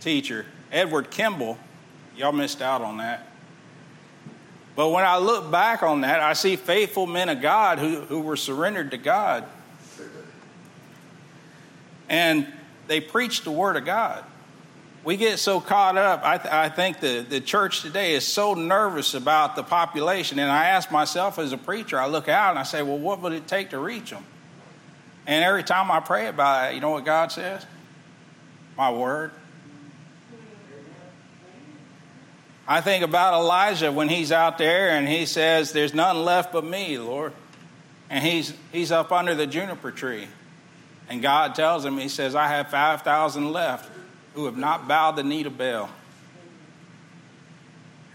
teacher, 0.00 0.46
Edward 0.72 1.10
Kimball, 1.10 1.58
y'all 2.16 2.32
missed 2.32 2.62
out 2.62 2.80
on 2.80 2.98
that. 2.98 3.26
But 4.74 4.90
when 4.90 5.04
I 5.04 5.18
look 5.18 5.50
back 5.50 5.82
on 5.82 6.02
that, 6.02 6.20
I 6.20 6.32
see 6.34 6.56
faithful 6.56 7.06
men 7.06 7.28
of 7.28 7.42
God 7.42 7.78
who, 7.78 8.00
who 8.02 8.20
were 8.20 8.36
surrendered 8.36 8.92
to 8.92 8.96
God. 8.96 9.44
And 12.08 12.46
they 12.86 13.00
preached 13.00 13.44
the 13.44 13.50
Word 13.50 13.76
of 13.76 13.84
God. 13.84 14.24
We 15.04 15.16
get 15.16 15.38
so 15.38 15.60
caught 15.60 15.98
up. 15.98 16.22
I, 16.24 16.38
th- 16.38 16.52
I 16.52 16.68
think 16.68 17.00
the, 17.00 17.24
the 17.28 17.40
church 17.40 17.82
today 17.82 18.14
is 18.14 18.26
so 18.26 18.54
nervous 18.54 19.14
about 19.14 19.56
the 19.56 19.62
population. 19.62 20.38
And 20.38 20.50
I 20.50 20.66
ask 20.66 20.90
myself 20.90 21.38
as 21.38 21.52
a 21.52 21.58
preacher, 21.58 21.98
I 21.98 22.06
look 22.06 22.28
out 22.28 22.50
and 22.50 22.58
I 22.58 22.62
say, 22.62 22.82
well, 22.82 22.98
what 22.98 23.20
would 23.20 23.32
it 23.32 23.46
take 23.46 23.70
to 23.70 23.78
reach 23.78 24.10
them? 24.10 24.24
And 25.28 25.44
every 25.44 25.62
time 25.62 25.90
I 25.90 26.00
pray 26.00 26.26
about 26.26 26.72
it, 26.72 26.74
you 26.74 26.80
know 26.80 26.88
what 26.88 27.04
God 27.04 27.30
says? 27.30 27.64
My 28.78 28.90
word. 28.90 29.30
I 32.66 32.80
think 32.80 33.04
about 33.04 33.34
Elijah 33.34 33.92
when 33.92 34.08
he's 34.08 34.32
out 34.32 34.56
there 34.56 34.90
and 34.90 35.06
he 35.06 35.26
says, 35.26 35.72
There's 35.72 35.92
none 35.92 36.24
left 36.24 36.52
but 36.52 36.64
me, 36.64 36.98
Lord. 36.98 37.34
And 38.08 38.24
he's, 38.24 38.54
he's 38.72 38.90
up 38.90 39.12
under 39.12 39.34
the 39.34 39.46
juniper 39.46 39.90
tree. 39.90 40.28
And 41.10 41.20
God 41.20 41.54
tells 41.54 41.84
him, 41.84 41.98
He 41.98 42.08
says, 42.08 42.34
I 42.34 42.48
have 42.48 42.70
5,000 42.70 43.52
left 43.52 43.90
who 44.34 44.46
have 44.46 44.56
not 44.56 44.88
bowed 44.88 45.16
the 45.16 45.22
knee 45.22 45.42
to 45.42 45.50
Baal. 45.50 45.90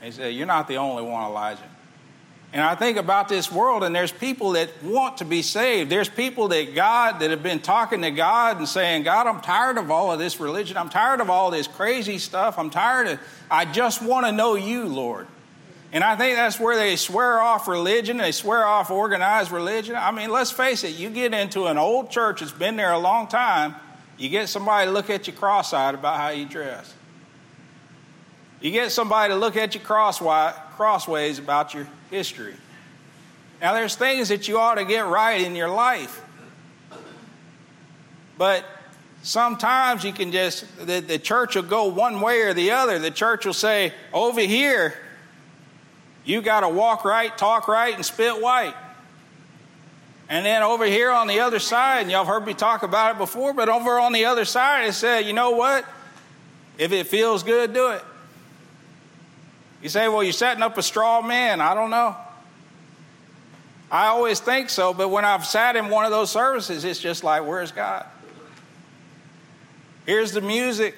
He 0.02 0.10
said, 0.10 0.34
You're 0.34 0.48
not 0.48 0.68
the 0.68 0.78
only 0.78 1.04
one, 1.04 1.24
Elijah. 1.24 1.62
And 2.54 2.62
I 2.62 2.76
think 2.76 3.00
about 3.00 3.30
this 3.30 3.52
world, 3.52 3.84
and 3.84 3.96
there's 3.96 4.12
people 4.12 4.52
that 4.52 4.70
want 4.84 5.18
to 5.18 5.26
be 5.26 5.42
saved. 5.42 5.90
There's 5.90 6.08
people 6.08 6.50
that 6.50 6.76
God, 6.76 7.20
that 7.20 7.32
have 7.32 7.42
been 7.42 7.60
talking 7.60 8.04
to 8.04 8.12
God 8.12 8.60
and 8.60 8.70
saying, 8.70 9.04
God, 9.04 9.26
I'm 9.26 9.42
tired 9.42 9.80
of 9.80 9.90
all 9.90 10.12
of 10.12 10.20
this 10.20 10.40
religion. 10.40 10.78
I'm 10.78 10.90
tired 10.90 11.20
of 11.20 11.32
all 11.32 11.50
this 11.50 11.66
crazy 11.66 12.20
stuff. 12.20 12.60
I'm 12.60 12.70
tired 12.70 13.08
of, 13.08 13.20
I 13.50 13.66
just 13.66 14.04
want 14.04 14.28
to 14.28 14.32
know 14.32 14.54
you, 14.54 14.86
Lord. 14.86 15.26
And 15.92 16.04
I 16.04 16.16
think 16.16 16.36
that's 16.36 16.60
where 16.60 16.78
they 16.78 16.96
swear 16.96 17.42
off 17.42 17.68
religion, 17.68 18.18
they 18.18 18.32
swear 18.32 18.66
off 18.66 18.92
organized 18.92 19.52
religion. 19.52 19.96
I 19.96 20.12
mean, 20.12 20.30
let's 20.30 20.52
face 20.52 20.84
it, 20.84 20.96
you 20.96 21.10
get 21.10 21.34
into 21.34 21.66
an 21.66 21.80
old 21.80 22.12
church 22.12 22.42
that's 22.42 22.52
been 22.52 22.76
there 22.76 22.92
a 22.92 23.00
long 23.00 23.28
time, 23.28 23.76
you 24.18 24.30
get 24.30 24.48
somebody 24.48 24.88
to 24.88 24.92
look 24.92 25.10
at 25.10 25.26
you 25.26 25.34
cross 25.34 25.74
eyed 25.74 25.96
about 25.96 26.20
how 26.20 26.30
you 26.30 26.46
dress. 26.46 26.94
You 28.64 28.72
get 28.72 28.94
somebody 28.94 29.34
to 29.34 29.38
look 29.38 29.58
at 29.58 29.76
you 29.76 29.82
crossways 29.82 31.38
about 31.38 31.74
your 31.74 31.86
history. 32.10 32.56
Now, 33.62 33.74
there's 33.74 33.96
things 33.96 34.30
that 34.30 34.48
you 34.48 34.58
ought 34.58 34.76
to 34.76 34.86
get 34.86 35.06
right 35.06 35.42
in 35.42 35.54
your 35.54 35.68
life. 35.68 36.24
But 38.38 38.64
sometimes 39.22 40.06
you 40.06 40.14
can 40.14 40.32
just, 40.32 40.66
the, 40.78 41.02
the 41.02 41.20
church 41.20 41.56
will 41.56 41.64
go 41.64 41.88
one 41.88 42.22
way 42.22 42.40
or 42.44 42.54
the 42.54 42.72
other. 42.72 43.00
The 43.00 43.12
church 43.12 43.46
will 43.46 43.52
say, 43.52 43.92
over 44.14 44.40
here, 44.40 44.98
you 46.24 46.42
got 46.42 46.62
to 46.62 46.70
walk 46.70 47.04
right, 47.04 47.38
talk 47.38 47.68
right, 47.68 47.94
and 47.94 48.06
spit 48.06 48.42
white. 48.42 48.76
And 50.30 50.46
then 50.46 50.64
over 50.64 50.86
here 50.86 51.12
on 51.12 51.28
the 51.28 51.42
other 51.42 51.60
side, 51.60 52.04
and 52.04 52.12
y'all 52.12 52.24
heard 52.24 52.46
me 52.46 52.54
talk 52.54 52.84
about 52.84 53.16
it 53.16 53.18
before, 53.18 53.54
but 53.54 53.68
over 53.68 54.00
on 54.00 54.14
the 54.14 54.24
other 54.24 54.46
side, 54.46 54.88
it 54.88 54.94
said, 54.94 55.26
you 55.26 55.34
know 55.34 55.52
what? 55.52 55.84
If 56.78 56.94
it 56.94 57.08
feels 57.08 57.44
good, 57.44 57.74
do 57.74 57.90
it. 57.90 58.02
You 59.84 59.90
say, 59.90 60.08
well, 60.08 60.24
you're 60.24 60.32
setting 60.32 60.64
up 60.64 60.78
a 60.78 60.82
straw 60.82 61.22
man. 61.22 61.60
I 61.60 61.74
don't 61.74 61.90
know. 61.90 62.16
I 63.92 64.08
always 64.08 64.40
think 64.40 64.70
so, 64.70 64.94
but 64.94 65.10
when 65.10 65.26
I've 65.26 65.46
sat 65.46 65.76
in 65.76 65.90
one 65.90 66.06
of 66.06 66.12
those 66.12 66.32
services, 66.32 66.86
it's 66.86 67.02
just 67.02 67.22
like, 67.22 67.46
where's 67.46 67.74
God? 67.74 68.06
Here's 70.06 70.32
the 70.32 70.40
music. 70.40 70.96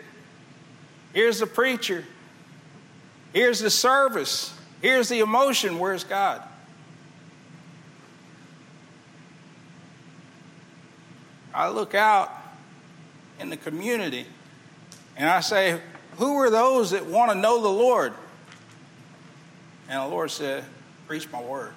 Here's 1.13 1.39
the 1.39 1.47
preacher. 1.47 2.05
Here's 3.33 3.59
the 3.59 3.71
service. 3.71 4.53
Here's 4.81 5.09
the 5.09 5.19
emotion. 5.19 5.79
Where's 5.79 6.03
God? 6.03 6.43
I 11.55 11.69
look 11.69 11.95
out 11.95 12.31
in 13.39 13.49
the 13.49 13.57
community 13.57 14.27
and 15.17 15.27
I 15.27 15.39
say, 15.39 15.79
Who 16.17 16.37
are 16.37 16.51
those 16.51 16.91
that 16.91 17.07
want 17.07 17.31
to 17.31 17.37
know 17.37 17.61
the 17.61 17.67
Lord? 17.67 18.13
And 19.89 20.01
the 20.01 20.07
Lord 20.07 20.31
said, 20.31 20.63
Preach 21.07 21.31
my 21.31 21.41
word. 21.41 21.71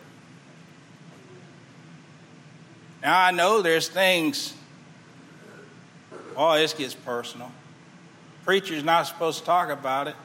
Now 3.03 3.21
I 3.21 3.31
know 3.31 3.63
there's 3.63 3.89
things, 3.89 4.55
oh, 6.37 6.57
this 6.57 6.73
gets 6.73 6.95
personal. 6.95 7.53
Preacher's 8.45 8.83
not 8.83 9.07
supposed 9.07 9.41
to 9.41 9.45
talk 9.45 9.69
about 9.69 10.09
it. 10.09 10.17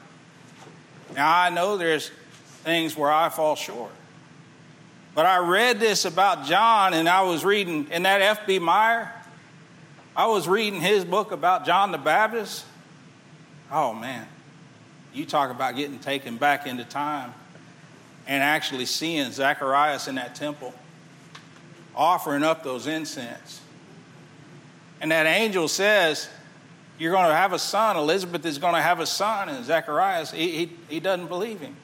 Now 1.13 1.37
I 1.37 1.49
know 1.49 1.77
there's 1.77 2.09
things 2.63 2.97
where 2.97 3.11
I 3.11 3.29
fall 3.29 3.55
short. 3.55 3.91
But 5.13 5.25
I 5.27 5.37
read 5.37 5.79
this 5.79 6.05
about 6.05 6.45
John, 6.45 6.95
and 6.95 7.07
I 7.07 7.21
was 7.21 7.45
reading 7.45 7.87
in 7.91 8.03
that 8.03 8.21
F.B. 8.21 8.57
Meyer. 8.59 9.11
I 10.15 10.25
was 10.27 10.47
reading 10.47 10.81
his 10.81 11.05
book 11.05 11.31
about 11.31 11.65
John 11.65 11.91
the 11.91 11.99
Baptist. 11.99 12.65
Oh, 13.71 13.93
man. 13.93 14.27
You 15.13 15.25
talk 15.25 15.51
about 15.51 15.75
getting 15.75 15.99
taken 15.99 16.37
back 16.37 16.65
into 16.65 16.83
time 16.83 17.33
and 18.27 18.43
actually 18.43 18.85
seeing 18.85 19.31
Zacharias 19.31 20.07
in 20.07 20.15
that 20.15 20.35
temple 20.35 20.73
offering 21.95 22.43
up 22.43 22.63
those 22.63 22.87
incense. 22.87 23.61
And 25.01 25.11
that 25.11 25.25
angel 25.25 25.67
says, 25.67 26.29
You're 26.97 27.11
going 27.11 27.27
to 27.27 27.35
have 27.35 27.53
a 27.53 27.59
son. 27.59 27.97
Elizabeth 27.97 28.45
is 28.45 28.57
going 28.57 28.75
to 28.75 28.81
have 28.81 28.99
a 28.99 29.05
son. 29.05 29.49
And 29.49 29.65
Zacharias, 29.65 30.31
he, 30.31 30.51
he, 30.51 30.71
he 30.89 30.99
doesn't 30.99 31.27
believe 31.27 31.59
him. 31.59 31.75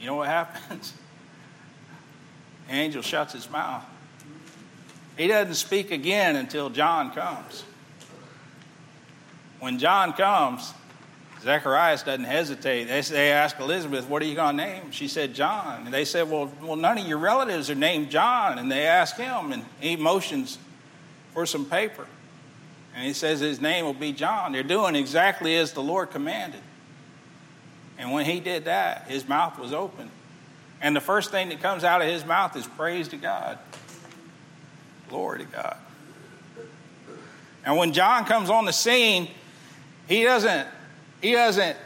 You 0.00 0.06
know 0.06 0.16
what 0.16 0.28
happens? 0.28 0.92
The 2.68 2.74
angel 2.74 3.02
shuts 3.02 3.32
his 3.32 3.50
mouth. 3.50 3.84
He 5.16 5.26
doesn't 5.26 5.54
speak 5.54 5.90
again 5.90 6.36
until 6.36 6.70
John 6.70 7.12
comes. 7.12 7.64
When 9.60 9.78
John 9.78 10.12
comes, 10.12 10.72
Zacharias 11.42 12.04
doesn't 12.04 12.24
hesitate. 12.24 12.84
They, 12.84 13.00
they 13.00 13.32
ask 13.32 13.58
Elizabeth, 13.58 14.08
What 14.08 14.22
are 14.22 14.26
you 14.26 14.36
going 14.36 14.56
to 14.56 14.64
name? 14.64 14.92
She 14.92 15.08
said, 15.08 15.34
John. 15.34 15.84
And 15.84 15.92
they 15.92 16.04
said, 16.04 16.30
well, 16.30 16.52
well, 16.62 16.76
none 16.76 16.98
of 16.98 17.06
your 17.06 17.18
relatives 17.18 17.68
are 17.68 17.74
named 17.74 18.10
John. 18.10 18.58
And 18.58 18.70
they 18.70 18.86
ask 18.86 19.16
him, 19.16 19.52
and 19.52 19.64
he 19.80 19.96
motions 19.96 20.58
for 21.34 21.44
some 21.44 21.64
paper. 21.64 22.06
And 22.94 23.04
he 23.04 23.12
says 23.12 23.40
his 23.40 23.60
name 23.60 23.84
will 23.84 23.94
be 23.94 24.12
John. 24.12 24.52
They're 24.52 24.62
doing 24.62 24.94
exactly 24.94 25.56
as 25.56 25.72
the 25.72 25.82
Lord 25.82 26.10
commanded. 26.10 26.60
And 27.98 28.12
when 28.12 28.24
he 28.24 28.38
did 28.38 28.66
that, 28.66 29.06
his 29.08 29.28
mouth 29.28 29.58
was 29.58 29.72
open. 29.72 30.10
And 30.80 30.94
the 30.94 31.00
first 31.00 31.30
thing 31.30 31.48
that 31.48 31.60
comes 31.60 31.84
out 31.84 32.02
of 32.02 32.08
his 32.08 32.24
mouth 32.24 32.56
is 32.56 32.66
praise 32.66 33.08
to 33.08 33.16
God. 33.16 33.58
Glory 35.08 35.40
to 35.40 35.44
God. 35.44 35.76
And 37.64 37.76
when 37.76 37.92
John 37.92 38.24
comes 38.26 38.50
on 38.50 38.64
the 38.64 38.72
scene, 38.72 39.28
he 40.06 40.24
doesn't 40.24 40.68
he 41.22 41.32
doesn't 41.32 41.76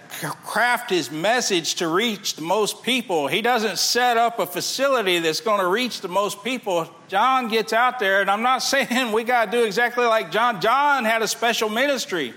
craft 0.45 0.89
his 0.89 1.11
message 1.11 1.75
to 1.77 1.89
reach 1.89 2.37
the 2.37 2.43
most 2.43 2.83
people. 2.83 3.29
He 3.29 3.43
doesn't 3.43 3.79
set 3.79 4.17
up 4.17 4.39
a 4.39 4.47
facility 4.47 5.19
that's 5.19 5.43
going 5.43 5.61
to 5.61 5.67
reach 5.67 6.01
the 6.01 6.09
most 6.09 6.43
people. 6.43 6.89
John 7.09 7.49
gets 7.49 7.75
out 7.75 7.99
there, 7.99 8.23
and 8.23 8.31
I'm 8.31 8.43
not 8.43 8.59
saying 8.63 9.13
we 9.13 9.25
got 9.25 9.47
to 9.47 9.51
do 9.51 9.65
exactly 9.65 10.07
like 10.07 10.33
John. 10.33 10.63
John 10.63 11.05
had 11.05 11.21
a 11.21 11.29
special 11.29 11.69
ministry. 11.69 12.33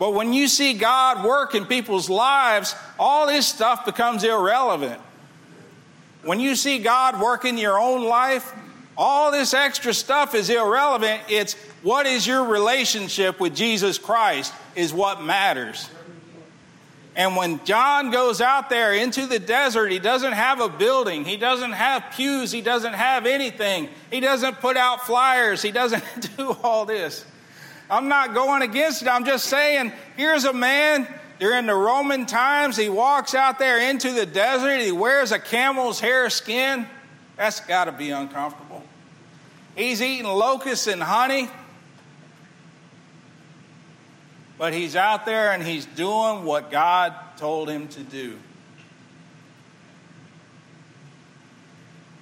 But 0.00 0.14
when 0.14 0.32
you 0.32 0.48
see 0.48 0.74
God 0.74 1.24
work 1.24 1.54
in 1.54 1.64
people's 1.64 2.10
lives, 2.10 2.74
all 2.98 3.28
this 3.28 3.46
stuff 3.46 3.84
becomes 3.84 4.24
irrelevant. 4.24 5.00
When 6.24 6.40
you 6.40 6.56
see 6.56 6.80
God 6.80 7.20
work 7.20 7.44
in 7.44 7.56
your 7.56 7.78
own 7.78 8.02
life, 8.04 8.52
all 8.96 9.30
this 9.30 9.54
extra 9.54 9.94
stuff 9.94 10.34
is 10.34 10.50
irrelevant. 10.50 11.22
It's 11.28 11.54
what 11.84 12.06
is 12.06 12.26
your 12.26 12.44
relationship 12.46 13.38
with 13.38 13.54
Jesus 13.54 13.98
Christ? 13.98 14.52
is 14.74 14.92
what 14.92 15.22
matters. 15.22 15.88
And 17.16 17.36
when 17.36 17.64
John 17.64 18.10
goes 18.10 18.40
out 18.40 18.70
there 18.70 18.92
into 18.92 19.26
the 19.26 19.38
desert, 19.38 19.92
he 19.92 20.00
doesn't 20.00 20.32
have 20.32 20.60
a 20.60 20.68
building, 20.68 21.24
he 21.24 21.36
doesn't 21.36 21.72
have 21.72 22.12
pews, 22.16 22.50
he 22.50 22.60
doesn't 22.60 22.94
have 22.94 23.26
anything, 23.26 23.88
he 24.10 24.18
doesn't 24.18 24.60
put 24.60 24.76
out 24.76 25.06
flyers, 25.06 25.62
he 25.62 25.70
doesn't 25.70 26.02
do 26.36 26.56
all 26.64 26.84
this. 26.84 27.24
I'm 27.88 28.08
not 28.08 28.34
going 28.34 28.62
against 28.62 29.02
it, 29.02 29.08
I'm 29.08 29.24
just 29.24 29.46
saying 29.46 29.92
here's 30.16 30.44
a 30.44 30.52
man 30.52 31.06
during 31.38 31.66
the 31.66 31.74
Roman 31.74 32.26
times, 32.26 32.76
he 32.76 32.88
walks 32.88 33.34
out 33.34 33.60
there 33.60 33.90
into 33.90 34.12
the 34.12 34.26
desert, 34.26 34.80
he 34.80 34.90
wears 34.90 35.30
a 35.30 35.38
camel's 35.38 36.00
hair 36.00 36.30
skin. 36.30 36.86
That's 37.36 37.60
got 37.60 37.84
to 37.84 37.92
be 37.92 38.10
uncomfortable. 38.10 38.82
He's 39.76 40.00
eating 40.00 40.26
locusts 40.26 40.86
and 40.86 41.02
honey. 41.02 41.48
But 44.64 44.72
he's 44.72 44.96
out 44.96 45.26
there 45.26 45.52
and 45.52 45.62
he's 45.62 45.84
doing 45.84 46.42
what 46.46 46.70
God 46.70 47.12
told 47.36 47.68
him 47.68 47.86
to 47.88 48.00
do. 48.00 48.38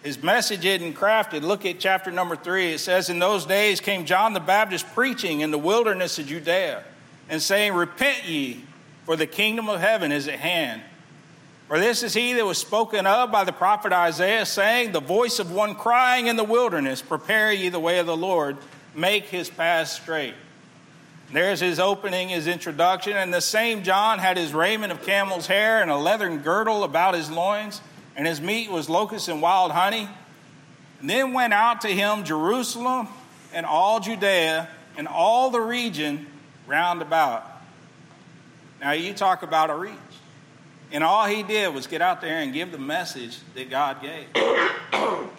His 0.03 0.21
message 0.21 0.65
isn't 0.65 0.95
crafted. 0.95 1.43
Look 1.43 1.65
at 1.65 1.79
chapter 1.79 2.11
number 2.11 2.35
three. 2.35 2.73
It 2.73 2.81
says, 2.81 3.09
In 3.11 3.21
those 3.21 3.47
days 3.47 3.79
came 3.79 4.07
John 4.07 4.33
the 4.33 4.41
Baptist 4.41 4.93
preaching 4.93 5.39
in 5.39 5.53
the 5.53 5.57
wilderness 5.57 6.19
of 6.19 6.27
Judea 6.27 6.83
and 7.29 7.41
saying, 7.41 7.75
Repent 7.75 8.25
ye, 8.25 8.65
for 9.05 9.15
the 9.15 9.29
kingdom 9.29 9.69
of 9.69 9.79
heaven 9.79 10.11
is 10.11 10.27
at 10.27 10.41
hand. 10.41 10.83
For 11.69 11.79
this 11.79 12.03
is 12.03 12.13
he 12.13 12.33
that 12.33 12.45
was 12.45 12.59
spoken 12.59 13.07
of 13.07 13.31
by 13.31 13.45
the 13.45 13.53
prophet 13.53 13.93
Isaiah, 13.93 14.47
saying, 14.47 14.91
The 14.91 15.01
voice 15.01 15.39
of 15.39 15.53
one 15.53 15.77
crying 15.77 16.27
in 16.27 16.35
the 16.35 16.43
wilderness, 16.43 17.03
Prepare 17.03 17.53
ye 17.53 17.69
the 17.69 17.79
way 17.79 18.01
of 18.01 18.07
the 18.07 18.17
Lord, 18.17 18.57
make 18.97 19.27
his 19.27 19.49
path 19.49 19.87
straight. 19.87 20.35
There's 21.33 21.61
his 21.61 21.81
opening, 21.81 22.29
his 22.29 22.47
introduction. 22.47 23.17
And 23.17 23.33
the 23.33 23.41
same 23.41 23.83
John 23.83 24.19
had 24.19 24.37
his 24.37 24.53
raiment 24.53 24.93
of 24.93 25.03
camel's 25.03 25.47
hair 25.47 25.81
and 25.81 25.91
a 25.91 25.97
leathern 25.97 26.39
girdle 26.39 26.85
about 26.85 27.15
his 27.15 27.31
loins, 27.31 27.81
and 28.15 28.27
his 28.27 28.41
meat 28.41 28.71
was 28.71 28.91
locusts 28.91 29.29
and 29.29 29.41
wild 29.41 29.73
honey. 29.73 30.09
And 31.01 31.09
then 31.09 31.33
went 31.33 31.55
out 31.55 31.81
to 31.81 31.89
him 31.89 32.25
Jerusalem 32.25 33.09
and 33.55 33.65
all 33.65 33.99
Judea 33.99 34.69
and 34.97 35.09
all 35.09 35.51
the 35.51 35.61
region 35.61 36.27
round 36.67 37.03
about. 37.03 37.45
Now, 38.81 38.93
you 38.93 39.15
talk 39.15 39.43
about 39.43 39.71
a 39.71 39.75
reach. 39.75 39.95
And 40.93 41.03
all 41.03 41.27
he 41.27 41.43
did 41.43 41.75
was 41.75 41.87
get 41.87 42.03
out 42.03 42.21
there 42.21 42.41
and 42.41 42.53
give 42.53 42.71
the 42.71 42.79
message 42.79 43.39
that 43.55 43.71
God 43.71 44.03
gave. 44.03 44.27
it 44.35 45.31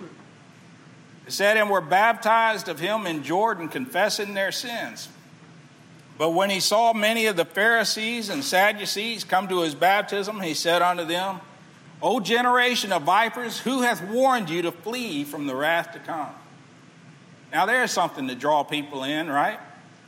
said, 1.28 1.58
and 1.58 1.70
were 1.70 1.82
baptized 1.82 2.68
of 2.68 2.80
him 2.80 3.06
in 3.06 3.22
Jordan, 3.22 3.70
confessing 3.70 4.34
their 4.34 4.52
sins. 4.52 5.10
But 6.24 6.30
when 6.30 6.50
he 6.50 6.62
saw 6.62 6.94
many 6.94 7.26
of 7.26 7.36
the 7.36 7.44
Pharisees 7.44 8.30
and 8.30 8.46
Sadducees 8.46 9.26
come 9.26 9.50
to 9.50 9.60
his 9.60 9.76
baptism, 9.76 10.40
he 10.40 10.54
said 10.54 10.82
unto 10.82 11.04
them, 11.04 11.42
O 12.02 12.22
generation 12.22 12.94
of 12.94 13.02
vipers, 13.02 13.60
who 13.60 13.82
hath 13.82 14.02
warned 14.08 14.50
you 14.50 14.62
to 14.62 14.72
flee 14.72 15.26
from 15.26 15.48
the 15.48 15.54
wrath 15.54 15.92
to 15.92 16.00
come? 16.00 16.30
Now, 17.52 17.66
there's 17.66 17.92
something 17.92 18.30
to 18.30 18.36
draw 18.36 18.64
people 18.64 19.04
in, 19.04 19.30
right? 19.30 19.60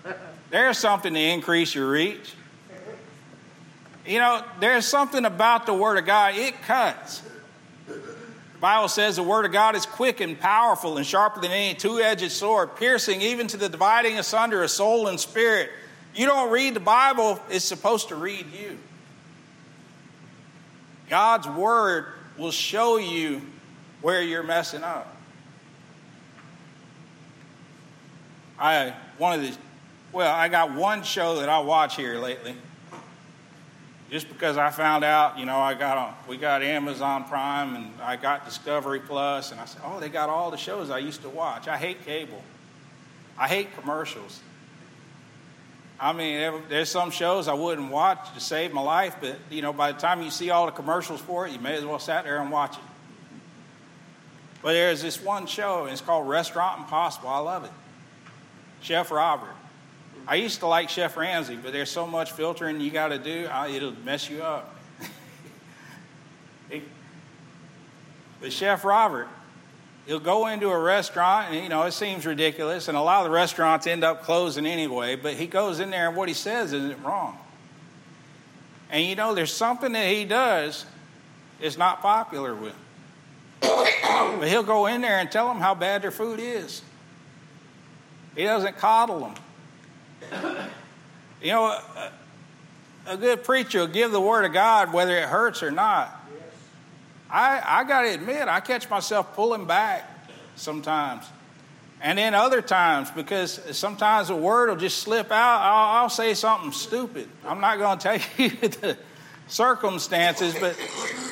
There's 0.51 0.77
something 0.77 1.13
to 1.13 1.19
increase 1.19 1.75
your 1.75 1.91
reach. 1.91 2.33
You 4.05 4.19
know, 4.19 4.41
there's 4.61 4.85
something 4.85 5.25
about 5.25 5.65
the 5.65 5.73
Word 5.73 5.97
of 5.97 6.05
God, 6.05 6.35
it 6.35 6.61
cuts. 6.61 7.23
The 7.87 8.59
Bible 8.61 8.87
says 8.87 9.17
the 9.17 9.23
Word 9.23 9.43
of 9.43 9.51
God 9.51 9.75
is 9.75 9.85
quick 9.85 10.21
and 10.21 10.39
powerful 10.39 10.95
and 10.95 11.05
sharper 11.05 11.41
than 11.41 11.51
any 11.51 11.73
two 11.73 11.99
edged 11.99 12.31
sword, 12.31 12.77
piercing 12.77 13.21
even 13.21 13.47
to 13.47 13.57
the 13.57 13.67
dividing 13.67 14.17
asunder 14.17 14.63
of 14.63 14.71
soul 14.71 15.09
and 15.09 15.19
spirit. 15.19 15.71
You 16.15 16.25
don't 16.25 16.49
read 16.49 16.73
the 16.73 16.79
Bible, 16.79 17.39
it's 17.49 17.65
supposed 17.65 18.07
to 18.09 18.15
read 18.15 18.45
you. 18.53 18.77
God's 21.09 21.47
word 21.47 22.07
will 22.37 22.51
show 22.51 22.97
you 22.97 23.41
where 24.01 24.21
you're 24.21 24.43
messing 24.43 24.83
up. 24.83 25.13
I 28.57 28.93
one 29.17 29.39
of 29.39 29.45
the 29.45 29.57
well, 30.13 30.33
I 30.33 30.47
got 30.47 30.73
one 30.73 31.03
show 31.03 31.39
that 31.39 31.49
I 31.49 31.59
watch 31.59 31.97
here 31.97 32.17
lately. 32.17 32.55
Just 34.09 34.29
because 34.29 34.55
I 34.55 34.69
found 34.69 35.03
out, 35.03 35.37
you 35.37 35.45
know, 35.45 35.57
I 35.57 35.73
got 35.73 35.97
on, 35.97 36.13
we 36.29 36.37
got 36.37 36.61
Amazon 36.61 37.25
Prime 37.25 37.75
and 37.75 37.91
I 38.01 38.15
got 38.15 38.45
Discovery 38.45 38.99
Plus, 38.99 39.51
and 39.51 39.59
I 39.59 39.65
said, 39.65 39.81
oh, 39.83 39.99
they 39.99 40.09
got 40.09 40.29
all 40.29 40.51
the 40.51 40.57
shows 40.57 40.89
I 40.89 40.99
used 40.99 41.23
to 41.23 41.29
watch. 41.29 41.67
I 41.67 41.75
hate 41.75 42.05
cable. 42.05 42.41
I 43.37 43.47
hate 43.47 43.75
commercials. 43.75 44.41
I 45.99 46.11
mean, 46.11 46.63
there's 46.67 46.89
some 46.89 47.09
shows 47.09 47.47
I 47.47 47.53
wouldn't 47.53 47.89
watch 47.89 48.33
to 48.33 48.39
save 48.39 48.73
my 48.73 48.81
life, 48.81 49.15
but 49.21 49.37
you 49.49 49.61
know, 49.61 49.71
by 49.71 49.93
the 49.93 49.99
time 49.99 50.21
you 50.21 50.29
see 50.29 50.49
all 50.49 50.65
the 50.65 50.71
commercials 50.71 51.21
for 51.21 51.47
it, 51.47 51.53
you 51.53 51.59
may 51.59 51.75
as 51.75 51.85
well 51.85 51.99
sat 51.99 52.25
there 52.25 52.41
and 52.41 52.51
watch 52.51 52.75
it. 52.75 52.83
But 54.61 54.73
there's 54.73 55.01
this 55.01 55.21
one 55.21 55.45
show, 55.45 55.83
and 55.83 55.91
it's 55.91 56.01
called 56.01 56.27
Restaurant 56.27 56.79
Impossible. 56.79 57.29
I 57.29 57.39
love 57.39 57.63
it. 57.63 57.71
Chef 58.81 59.09
Robert. 59.09 59.55
I 60.27 60.35
used 60.35 60.59
to 60.59 60.67
like 60.67 60.89
Chef 60.89 61.15
Ramsay, 61.15 61.57
but 61.57 61.71
there's 61.71 61.91
so 61.91 62.07
much 62.07 62.31
filtering 62.31 62.81
you 62.81 62.89
got 62.89 63.09
to 63.09 63.19
do, 63.19 63.47
it'll 63.69 63.91
mess 64.03 64.29
you 64.29 64.41
up. 64.41 64.75
but 68.41 68.51
Chef 68.51 68.83
Robert, 68.83 69.27
he'll 70.05 70.19
go 70.19 70.47
into 70.47 70.69
a 70.69 70.79
restaurant 70.79 71.51
and 71.51 71.63
you 71.63 71.69
know 71.69 71.83
it 71.83 71.91
seems 71.91 72.25
ridiculous 72.25 72.87
and 72.87 72.97
a 72.97 73.01
lot 73.01 73.19
of 73.19 73.25
the 73.25 73.35
restaurants 73.35 73.87
end 73.87 74.03
up 74.03 74.23
closing 74.23 74.65
anyway 74.65 75.15
but 75.15 75.33
he 75.33 75.47
goes 75.47 75.79
in 75.79 75.89
there 75.89 76.07
and 76.07 76.17
what 76.17 76.27
he 76.27 76.33
says 76.33 76.73
isn't 76.73 77.03
wrong. 77.03 77.37
And 78.91 79.03
you 79.03 79.15
know 79.15 79.33
there's 79.33 79.53
something 79.53 79.91
that 79.93 80.07
he 80.07 80.25
does 80.25 80.85
is 81.59 81.77
not 81.77 82.01
popular 82.01 82.53
with. 82.53 82.75
But 84.39 84.47
he'll 84.47 84.63
go 84.63 84.85
in 84.85 85.01
there 85.01 85.19
and 85.19 85.29
tell 85.31 85.47
them 85.47 85.59
how 85.59 85.75
bad 85.75 86.01
their 86.01 86.11
food 86.11 86.39
is. 86.39 86.81
He 88.35 88.43
doesn't 88.43 88.77
coddle 88.77 89.33
them. 90.31 90.69
You 91.41 91.51
know 91.51 91.65
a, 91.65 92.11
a 93.07 93.17
good 93.17 93.43
preacher 93.43 93.79
will 93.79 93.87
give 93.87 94.11
the 94.11 94.21
word 94.21 94.45
of 94.45 94.53
god 94.53 94.93
whether 94.93 95.15
it 95.17 95.25
hurts 95.25 95.61
or 95.61 95.71
not 95.71 96.24
I, 97.35 97.81
I 97.81 97.83
got 97.83 98.03
to 98.03 98.13
admit, 98.13 98.47
I 98.47 98.61
catch 98.61 98.89
myself 98.89 99.35
pulling 99.35 99.65
back 99.65 100.09
sometimes. 100.55 101.25
And 102.01 102.17
then 102.17 102.33
other 102.33 102.61
times, 102.61 103.11
because 103.11 103.59
sometimes 103.77 104.29
a 104.29 104.35
word 104.35 104.69
will 104.69 104.77
just 104.77 104.99
slip 104.99 105.33
out, 105.33 105.59
I'll, 105.61 106.03
I'll 106.03 106.09
say 106.09 106.33
something 106.33 106.71
stupid. 106.71 107.27
I'm 107.45 107.59
not 107.59 107.77
going 107.77 107.99
to 107.99 108.03
tell 108.03 108.19
you 108.37 108.49
the 108.51 108.97
circumstances, 109.47 110.55
but 110.61 110.77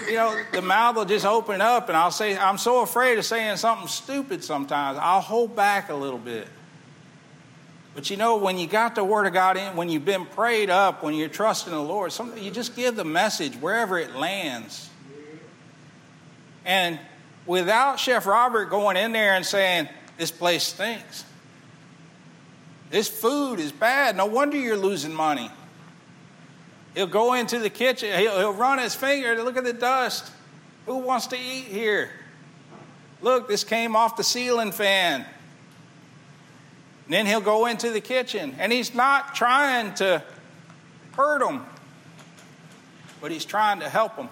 you 0.09 0.15
know, 0.15 0.37
the 0.51 0.61
mouth 0.61 0.97
will 0.97 1.05
just 1.05 1.25
open 1.25 1.61
up, 1.61 1.87
and 1.87 1.95
I'll 1.95 2.11
say, 2.11 2.37
I'm 2.37 2.57
so 2.57 2.81
afraid 2.81 3.17
of 3.17 3.23
saying 3.23 3.55
something 3.55 3.87
stupid 3.87 4.43
sometimes. 4.43 4.99
I'll 5.01 5.21
hold 5.21 5.55
back 5.55 5.87
a 5.87 5.95
little 5.95 6.19
bit. 6.19 6.49
But 7.95 8.09
you 8.09 8.17
know, 8.17 8.35
when 8.35 8.57
you 8.57 8.67
got 8.67 8.95
the 8.95 9.05
Word 9.05 9.25
of 9.25 9.31
God 9.31 9.55
in, 9.55 9.77
when 9.77 9.87
you've 9.87 10.03
been 10.03 10.25
prayed 10.25 10.69
up, 10.69 11.01
when 11.01 11.13
you're 11.13 11.29
trusting 11.29 11.71
the 11.71 11.79
Lord, 11.79 12.11
you 12.35 12.51
just 12.51 12.75
give 12.75 12.97
the 12.97 13.05
message 13.05 13.55
wherever 13.55 13.97
it 13.97 14.17
lands. 14.17 14.89
And 16.65 16.99
without 17.45 17.99
Chef 17.99 18.26
Robert 18.26 18.65
going 18.65 18.97
in 18.97 19.12
there 19.12 19.34
and 19.34 19.45
saying, 19.45 19.89
This 20.17 20.32
place 20.32 20.63
stinks. 20.63 21.26
This 22.89 23.08
food 23.08 23.60
is 23.60 23.71
bad. 23.71 24.15
No 24.15 24.28
wonder 24.28 24.56
you're 24.56 24.78
losing 24.78 25.13
money. 25.13 25.49
He'll 26.93 27.08
go 27.08 27.34
into 27.34 27.58
the 27.58 27.69
kitchen, 27.69 28.17
he'll, 28.19 28.38
he'll 28.38 28.54
run 28.54 28.78
his 28.78 28.93
finger 28.93 29.41
look 29.43 29.58
at 29.58 29.63
the 29.63 29.73
dust. 29.73 30.32
Who 30.86 30.97
wants 30.97 31.28
to 31.28 31.38
eat 31.38 31.65
here? 31.65 32.12
Look, 33.21 33.47
this 33.47 33.63
came 33.63 33.95
off 33.95 34.17
the 34.17 34.23
ceiling 34.23 34.71
fan. 34.71 35.26
And 37.06 37.13
then 37.13 37.26
he'll 37.26 37.41
go 37.41 37.65
into 37.65 37.89
the 37.89 38.02
kitchen, 38.02 38.56
and 38.60 38.71
he's 38.71 38.93
not 38.93 39.34
trying 39.34 39.93
to 39.95 40.23
hurt 41.13 41.39
them, 41.39 41.65
but 43.21 43.32
he's 43.32 43.45
trying 43.45 43.80
to 43.80 43.89
help 43.89 44.15
them. 44.15 44.30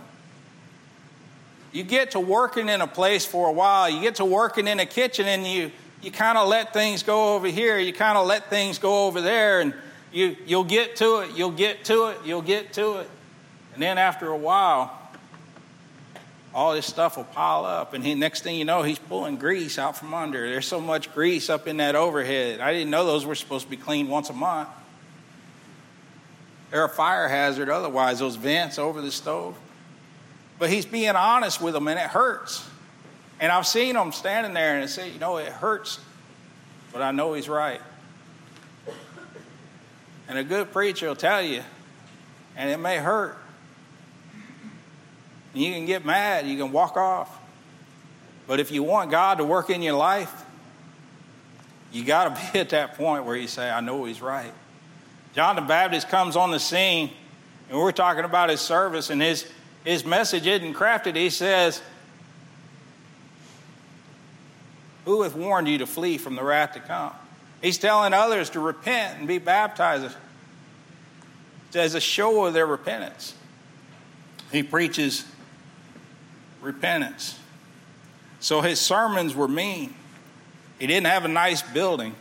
You 1.71 1.83
get 1.83 2.11
to 2.11 2.19
working 2.19 2.67
in 2.67 2.81
a 2.81 2.87
place 2.87 3.25
for 3.25 3.47
a 3.47 3.51
while, 3.51 3.89
you 3.89 4.01
get 4.01 4.15
to 4.15 4.25
working 4.25 4.67
in 4.67 4.79
a 4.79 4.85
kitchen, 4.85 5.25
and 5.25 5.45
you, 5.45 5.71
you 6.01 6.11
kind 6.11 6.37
of 6.37 6.47
let 6.47 6.73
things 6.73 7.03
go 7.03 7.35
over 7.35 7.47
here, 7.47 7.77
you 7.77 7.93
kind 7.93 8.17
of 8.17 8.27
let 8.27 8.49
things 8.49 8.77
go 8.77 9.07
over 9.07 9.21
there, 9.21 9.61
and 9.61 9.73
you, 10.11 10.35
you'll 10.45 10.65
get 10.65 10.97
to 10.97 11.19
it, 11.19 11.31
you'll 11.35 11.51
get 11.51 11.85
to 11.85 12.07
it, 12.07 12.17
you'll 12.25 12.41
get 12.41 12.73
to 12.73 12.97
it. 12.97 13.09
And 13.73 13.81
then 13.81 13.97
after 13.97 14.27
a 14.27 14.37
while, 14.37 14.97
all 16.53 16.73
this 16.73 16.85
stuff 16.85 17.15
will 17.15 17.23
pile 17.23 17.63
up, 17.63 17.93
and 17.93 18.03
he, 18.03 18.13
next 18.15 18.43
thing 18.43 18.57
you 18.57 18.65
know, 18.65 18.83
he's 18.83 18.99
pulling 18.99 19.37
grease 19.37 19.79
out 19.79 19.97
from 19.97 20.13
under. 20.13 20.49
There's 20.49 20.67
so 20.67 20.81
much 20.81 21.13
grease 21.13 21.49
up 21.49 21.67
in 21.67 21.77
that 21.77 21.95
overhead. 21.95 22.59
I 22.59 22.73
didn't 22.73 22.89
know 22.89 23.05
those 23.05 23.25
were 23.25 23.35
supposed 23.35 23.65
to 23.65 23.71
be 23.71 23.77
cleaned 23.77 24.09
once 24.09 24.29
a 24.29 24.33
month. 24.33 24.67
They're 26.69 26.85
a 26.85 26.89
fire 26.89 27.29
hazard 27.29 27.69
otherwise, 27.69 28.19
those 28.19 28.35
vents 28.35 28.77
over 28.77 29.01
the 29.01 29.11
stove. 29.11 29.57
But 30.61 30.69
he's 30.69 30.85
being 30.85 31.15
honest 31.15 31.59
with 31.59 31.73
them, 31.73 31.87
and 31.87 31.99
it 31.99 32.05
hurts. 32.05 32.69
And 33.39 33.51
I've 33.51 33.65
seen 33.65 33.95
them 33.95 34.11
standing 34.11 34.53
there 34.53 34.77
and 34.77 34.87
say, 34.87 35.09
you 35.09 35.17
know, 35.17 35.37
it 35.37 35.47
hurts, 35.47 35.99
but 36.93 37.01
I 37.01 37.09
know 37.09 37.33
he's 37.33 37.49
right. 37.49 37.81
And 40.29 40.37
a 40.37 40.43
good 40.43 40.71
preacher 40.71 41.07
will 41.07 41.15
tell 41.15 41.41
you, 41.41 41.63
and 42.55 42.69
it 42.69 42.77
may 42.77 42.97
hurt. 42.97 43.39
And 45.55 45.63
you 45.63 45.73
can 45.73 45.87
get 45.87 46.05
mad, 46.05 46.45
you 46.45 46.57
can 46.57 46.71
walk 46.71 46.95
off. 46.95 47.39
But 48.45 48.59
if 48.59 48.69
you 48.69 48.83
want 48.83 49.09
God 49.09 49.39
to 49.39 49.43
work 49.43 49.71
in 49.71 49.81
your 49.81 49.95
life, 49.95 50.45
you 51.91 52.05
got 52.05 52.35
to 52.35 52.51
be 52.53 52.59
at 52.59 52.69
that 52.69 52.99
point 52.99 53.25
where 53.25 53.35
you 53.35 53.47
say, 53.47 53.67
I 53.67 53.81
know 53.81 54.05
he's 54.05 54.21
right. 54.21 54.53
John 55.33 55.55
the 55.55 55.63
Baptist 55.63 56.07
comes 56.07 56.35
on 56.35 56.51
the 56.51 56.59
scene, 56.59 57.09
and 57.67 57.79
we're 57.79 57.91
talking 57.91 58.25
about 58.25 58.51
his 58.51 58.61
service 58.61 59.09
and 59.09 59.19
his 59.19 59.51
his 59.83 60.05
message 60.05 60.45
isn't 60.45 60.73
crafted. 60.73 61.15
He 61.15 61.29
says, 61.29 61.81
Who 65.05 65.23
hath 65.23 65.35
warned 65.35 65.67
you 65.67 65.79
to 65.79 65.87
flee 65.87 66.17
from 66.17 66.35
the 66.35 66.43
wrath 66.43 66.73
to 66.73 66.79
come? 66.79 67.11
He's 67.61 67.77
telling 67.77 68.13
others 68.13 68.49
to 68.51 68.59
repent 68.59 69.19
and 69.19 69.27
be 69.27 69.37
baptized 69.37 70.15
as 71.73 71.95
a 71.95 71.99
show 71.99 72.45
of 72.45 72.53
their 72.53 72.65
repentance. 72.65 73.33
He 74.51 74.63
preaches 74.63 75.25
repentance. 76.61 77.39
So 78.39 78.61
his 78.61 78.79
sermons 78.79 79.35
were 79.35 79.47
mean. 79.47 79.93
He 80.79 80.87
didn't 80.87 81.07
have 81.07 81.25
a 81.25 81.29
nice 81.29 81.61
building. 81.61 82.15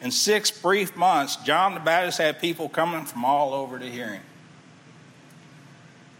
In 0.00 0.10
six 0.10 0.50
brief 0.50 0.96
months, 0.96 1.36
John 1.36 1.74
the 1.74 1.80
Baptist 1.80 2.18
had 2.18 2.40
people 2.40 2.68
coming 2.68 3.04
from 3.04 3.24
all 3.24 3.52
over 3.52 3.78
to 3.78 3.84
hear 3.84 4.08
him. 4.08 4.22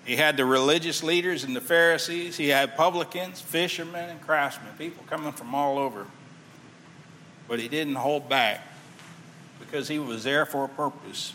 He 0.04 0.16
had 0.16 0.36
the 0.36 0.44
religious 0.44 1.02
leaders 1.02 1.44
and 1.44 1.54
the 1.54 1.60
Pharisees. 1.60 2.36
He 2.36 2.48
had 2.48 2.76
publicans, 2.76 3.40
fishermen, 3.40 4.10
and 4.10 4.20
craftsmen, 4.20 4.72
people 4.76 5.04
coming 5.08 5.32
from 5.32 5.54
all 5.54 5.78
over. 5.78 6.06
But 7.46 7.60
he 7.60 7.68
didn't 7.68 7.94
hold 7.94 8.28
back 8.28 8.66
because 9.60 9.86
he 9.86 9.98
was 9.98 10.24
there 10.24 10.44
for 10.44 10.64
a 10.64 10.68
purpose. 10.68 11.34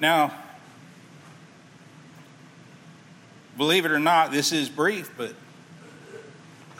Now, 0.00 0.32
believe 3.56 3.84
it 3.84 3.90
or 3.90 3.98
not, 3.98 4.30
this 4.30 4.52
is 4.52 4.68
brief, 4.68 5.10
but 5.16 5.34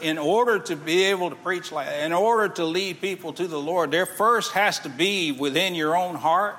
in 0.03 0.19
order 0.19 0.59
to 0.59 0.77
be 0.77 1.05
able 1.05 1.31
to 1.31 1.37
preach 1.37 1.73
like 1.73 1.89
in 1.89 2.13
order 2.13 2.53
to 2.55 2.65
lead 2.65 3.01
people 3.01 3.33
to 3.35 3.47
the 3.47 3.59
Lord, 3.59 3.91
there 3.91 4.07
first 4.07 4.53
has 4.53 4.79
to 4.81 4.89
be 4.89 5.33
within 5.33 5.75
your 5.75 5.97
own 5.97 6.15
heart 6.15 6.57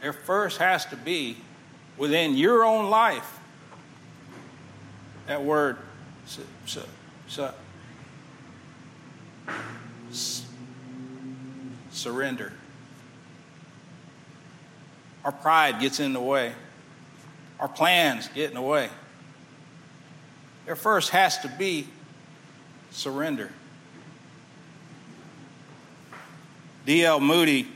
there 0.00 0.12
first 0.12 0.58
has 0.58 0.86
to 0.86 0.96
be 0.96 1.36
within 1.96 2.36
your 2.36 2.64
own 2.64 2.88
life 2.88 3.38
that 5.26 5.44
word 5.44 5.76
su, 6.26 6.42
su, 6.66 6.80
su, 7.28 7.48
surrender. 11.92 12.52
Our 15.24 15.32
pride 15.32 15.80
gets 15.80 16.00
in 16.00 16.12
the 16.12 16.20
way. 16.20 16.52
our 17.60 17.68
plans 17.68 18.28
get 18.28 18.48
in 18.48 18.54
the 18.54 18.62
way. 18.62 18.88
There 20.66 20.74
first 20.74 21.10
has 21.10 21.38
to 21.40 21.48
be 21.48 21.86
surrender. 22.90 23.52
D.L. 26.86 27.20
Moody, 27.20 27.68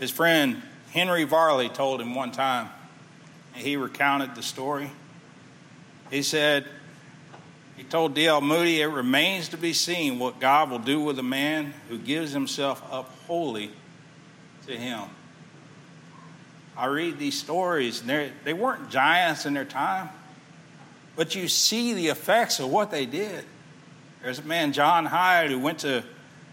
his 0.00 0.10
friend 0.10 0.62
Henry 0.92 1.24
Varley 1.24 1.70
told 1.70 2.00
him 2.00 2.14
one 2.14 2.32
time, 2.32 2.68
and 3.54 3.66
he 3.66 3.76
recounted 3.76 4.34
the 4.34 4.42
story. 4.42 4.90
He 6.10 6.22
said, 6.22 6.66
he 7.78 7.82
told 7.82 8.14
D.L. 8.14 8.42
Moody, 8.42 8.82
it 8.82 8.86
remains 8.86 9.48
to 9.48 9.56
be 9.56 9.72
seen 9.72 10.18
what 10.18 10.38
God 10.38 10.70
will 10.70 10.78
do 10.78 11.00
with 11.00 11.18
a 11.18 11.22
man 11.22 11.72
who 11.88 11.96
gives 11.96 12.32
himself 12.32 12.82
up 12.92 13.10
wholly 13.26 13.70
to 14.66 14.76
him. 14.76 15.00
I 16.76 16.86
read 16.86 17.18
these 17.18 17.38
stories, 17.38 18.02
and 18.02 18.30
they 18.44 18.52
weren't 18.52 18.90
giants 18.90 19.46
in 19.46 19.54
their 19.54 19.64
time, 19.64 20.10
but 21.16 21.34
you 21.34 21.48
see 21.48 21.94
the 21.94 22.08
effects 22.08 22.60
of 22.60 22.68
what 22.68 22.90
they 22.90 23.06
did. 23.06 23.44
There's 24.22 24.38
a 24.38 24.44
man, 24.44 24.74
John 24.74 25.06
Hyde, 25.06 25.50
who 25.50 25.58
went 25.58 25.80
to 25.80 26.04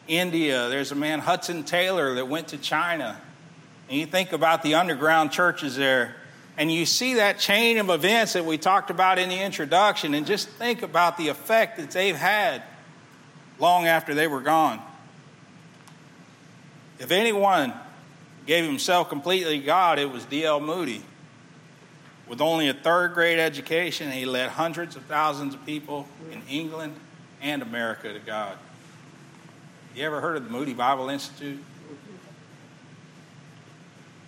India. 0.07 0.69
There's 0.69 0.93
a 0.93 0.95
man, 0.95 1.19
Hudson 1.19 1.65
Taylor, 1.65 2.15
that 2.15 2.29
went 2.29 2.47
to 2.49 2.57
China. 2.57 3.19
And 3.89 3.97
you 3.97 4.05
think 4.05 4.33
about 4.33 4.61
the 4.61 4.75
underground 4.75 5.31
churches 5.31 5.75
there, 5.75 6.15
and 6.57 6.71
you 6.71 6.85
see 6.85 7.15
that 7.15 7.39
chain 7.39 7.79
of 7.79 7.89
events 7.89 8.33
that 8.33 8.45
we 8.45 8.57
talked 8.59 8.91
about 8.91 9.17
in 9.17 9.29
the 9.29 9.39
introduction, 9.39 10.13
and 10.13 10.27
just 10.27 10.47
think 10.47 10.83
about 10.83 11.17
the 11.17 11.29
effect 11.29 11.77
that 11.77 11.89
they've 11.91 12.15
had 12.15 12.61
long 13.57 13.87
after 13.87 14.13
they 14.13 14.27
were 14.27 14.41
gone. 14.41 14.79
If 16.99 17.11
anyone 17.11 17.73
gave 18.45 18.63
himself 18.63 19.09
completely 19.09 19.59
to 19.59 19.65
God, 19.65 19.99
it 19.99 20.11
was 20.11 20.23
D.L. 20.25 20.59
Moody. 20.59 21.03
With 22.27 22.41
only 22.41 22.69
a 22.69 22.73
third 22.75 23.15
grade 23.15 23.39
education, 23.39 24.11
he 24.11 24.25
led 24.25 24.49
hundreds 24.49 24.95
of 24.95 25.03
thousands 25.05 25.55
of 25.55 25.65
people 25.65 26.07
in 26.31 26.43
England 26.47 26.93
and 27.41 27.63
America 27.63 28.13
to 28.13 28.19
God. 28.19 28.55
You 29.95 30.05
ever 30.05 30.21
heard 30.21 30.37
of 30.37 30.43
the 30.43 30.51
Moody 30.51 30.73
Bible 30.73 31.09
Institute? 31.09 31.63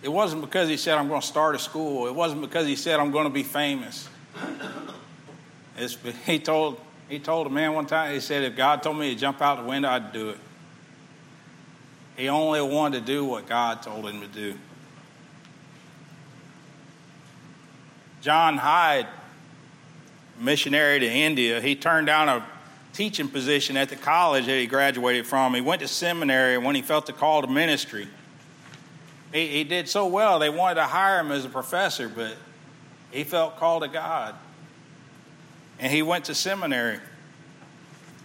It 0.02 0.08
wasn't 0.08 0.42
because 0.42 0.68
he 0.68 0.76
said, 0.76 0.98
I'm 0.98 1.08
going 1.08 1.20
to 1.20 1.26
start 1.26 1.54
a 1.54 1.58
school. 1.58 2.08
It 2.08 2.14
wasn't 2.14 2.40
because 2.40 2.66
he 2.66 2.74
said, 2.74 2.98
I'm 2.98 3.12
going 3.12 3.24
to 3.24 3.30
be 3.30 3.44
famous. 3.44 4.08
It's, 5.76 5.96
he, 6.26 6.38
told, 6.38 6.80
he 7.08 7.18
told 7.18 7.46
a 7.46 7.50
man 7.50 7.72
one 7.74 7.86
time, 7.86 8.12
he 8.12 8.20
said, 8.20 8.42
if 8.42 8.56
God 8.56 8.82
told 8.82 8.98
me 8.98 9.14
to 9.14 9.20
jump 9.20 9.40
out 9.40 9.62
the 9.62 9.68
window, 9.68 9.88
I'd 9.88 10.12
do 10.12 10.30
it. 10.30 10.38
He 12.16 12.28
only 12.28 12.60
wanted 12.60 13.00
to 13.00 13.04
do 13.06 13.24
what 13.24 13.46
God 13.46 13.82
told 13.82 14.06
him 14.06 14.20
to 14.20 14.26
do. 14.26 14.58
John 18.20 18.56
Hyde, 18.56 19.06
missionary 20.38 21.00
to 21.00 21.10
India, 21.10 21.60
he 21.60 21.74
turned 21.74 22.06
down 22.06 22.28
a 22.28 22.46
teaching 22.92 23.28
position 23.28 23.76
at 23.76 23.88
the 23.88 23.96
college 23.96 24.46
that 24.46 24.58
he 24.58 24.66
graduated 24.66 25.26
from. 25.26 25.54
He 25.54 25.60
went 25.60 25.80
to 25.80 25.88
seminary 25.88 26.58
when 26.58 26.74
he 26.74 26.82
felt 26.82 27.06
the 27.06 27.12
call 27.12 27.42
to 27.42 27.48
ministry. 27.48 28.08
He, 29.32 29.48
he 29.48 29.64
did 29.64 29.88
so 29.88 30.06
well, 30.06 30.38
they 30.38 30.50
wanted 30.50 30.76
to 30.76 30.84
hire 30.84 31.20
him 31.20 31.32
as 31.32 31.44
a 31.44 31.48
professor, 31.48 32.08
but 32.08 32.36
he 33.10 33.24
felt 33.24 33.56
called 33.56 33.82
to 33.82 33.88
God. 33.88 34.34
And 35.78 35.92
he 35.92 36.02
went 36.02 36.26
to 36.26 36.34
seminary. 36.34 37.00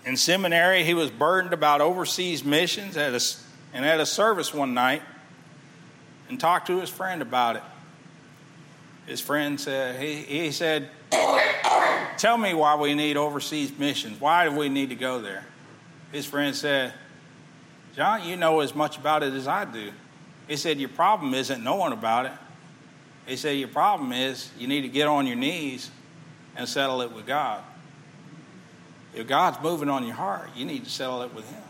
In 0.05 0.17
seminary, 0.17 0.83
he 0.83 0.93
was 0.93 1.09
burdened 1.09 1.53
about 1.53 1.81
overseas 1.81 2.43
missions 2.43 2.97
at 2.97 3.13
a 3.13 3.21
and 3.73 3.85
at 3.85 3.99
a 3.99 4.05
service 4.05 4.53
one 4.53 4.73
night 4.73 5.01
and 6.29 6.39
talked 6.39 6.67
to 6.67 6.79
his 6.79 6.89
friend 6.89 7.21
about 7.21 7.57
it. 7.57 7.63
His 9.05 9.21
friend 9.21 9.59
said, 9.59 10.01
he, 10.01 10.15
he 10.15 10.51
said, 10.51 10.89
Tell 12.17 12.37
me 12.37 12.53
why 12.53 12.75
we 12.75 12.93
need 12.95 13.15
overseas 13.15 13.77
missions. 13.77 14.19
Why 14.19 14.49
do 14.49 14.55
we 14.55 14.69
need 14.69 14.89
to 14.89 14.95
go 14.95 15.21
there? 15.21 15.45
His 16.11 16.25
friend 16.25 16.55
said, 16.55 16.93
John, 17.95 18.27
you 18.27 18.35
know 18.35 18.59
as 18.61 18.73
much 18.73 18.97
about 18.97 19.23
it 19.23 19.33
as 19.33 19.47
I 19.47 19.65
do. 19.65 19.91
He 20.47 20.55
said, 20.57 20.79
Your 20.79 20.89
problem 20.89 21.33
isn't 21.33 21.63
knowing 21.63 21.93
about 21.93 22.25
it. 22.25 22.31
He 23.25 23.35
said, 23.35 23.51
Your 23.57 23.67
problem 23.67 24.11
is 24.11 24.49
you 24.57 24.67
need 24.67 24.81
to 24.81 24.89
get 24.89 25.07
on 25.07 25.27
your 25.27 25.35
knees 25.35 25.91
and 26.55 26.67
settle 26.67 27.01
it 27.01 27.11
with 27.11 27.25
God. 27.25 27.63
If 29.13 29.27
God's 29.27 29.61
moving 29.61 29.89
on 29.89 30.05
your 30.05 30.15
heart, 30.15 30.49
you 30.55 30.65
need 30.65 30.83
to 30.85 30.89
settle 30.89 31.21
it 31.23 31.33
with 31.33 31.49
Him. 31.49 31.63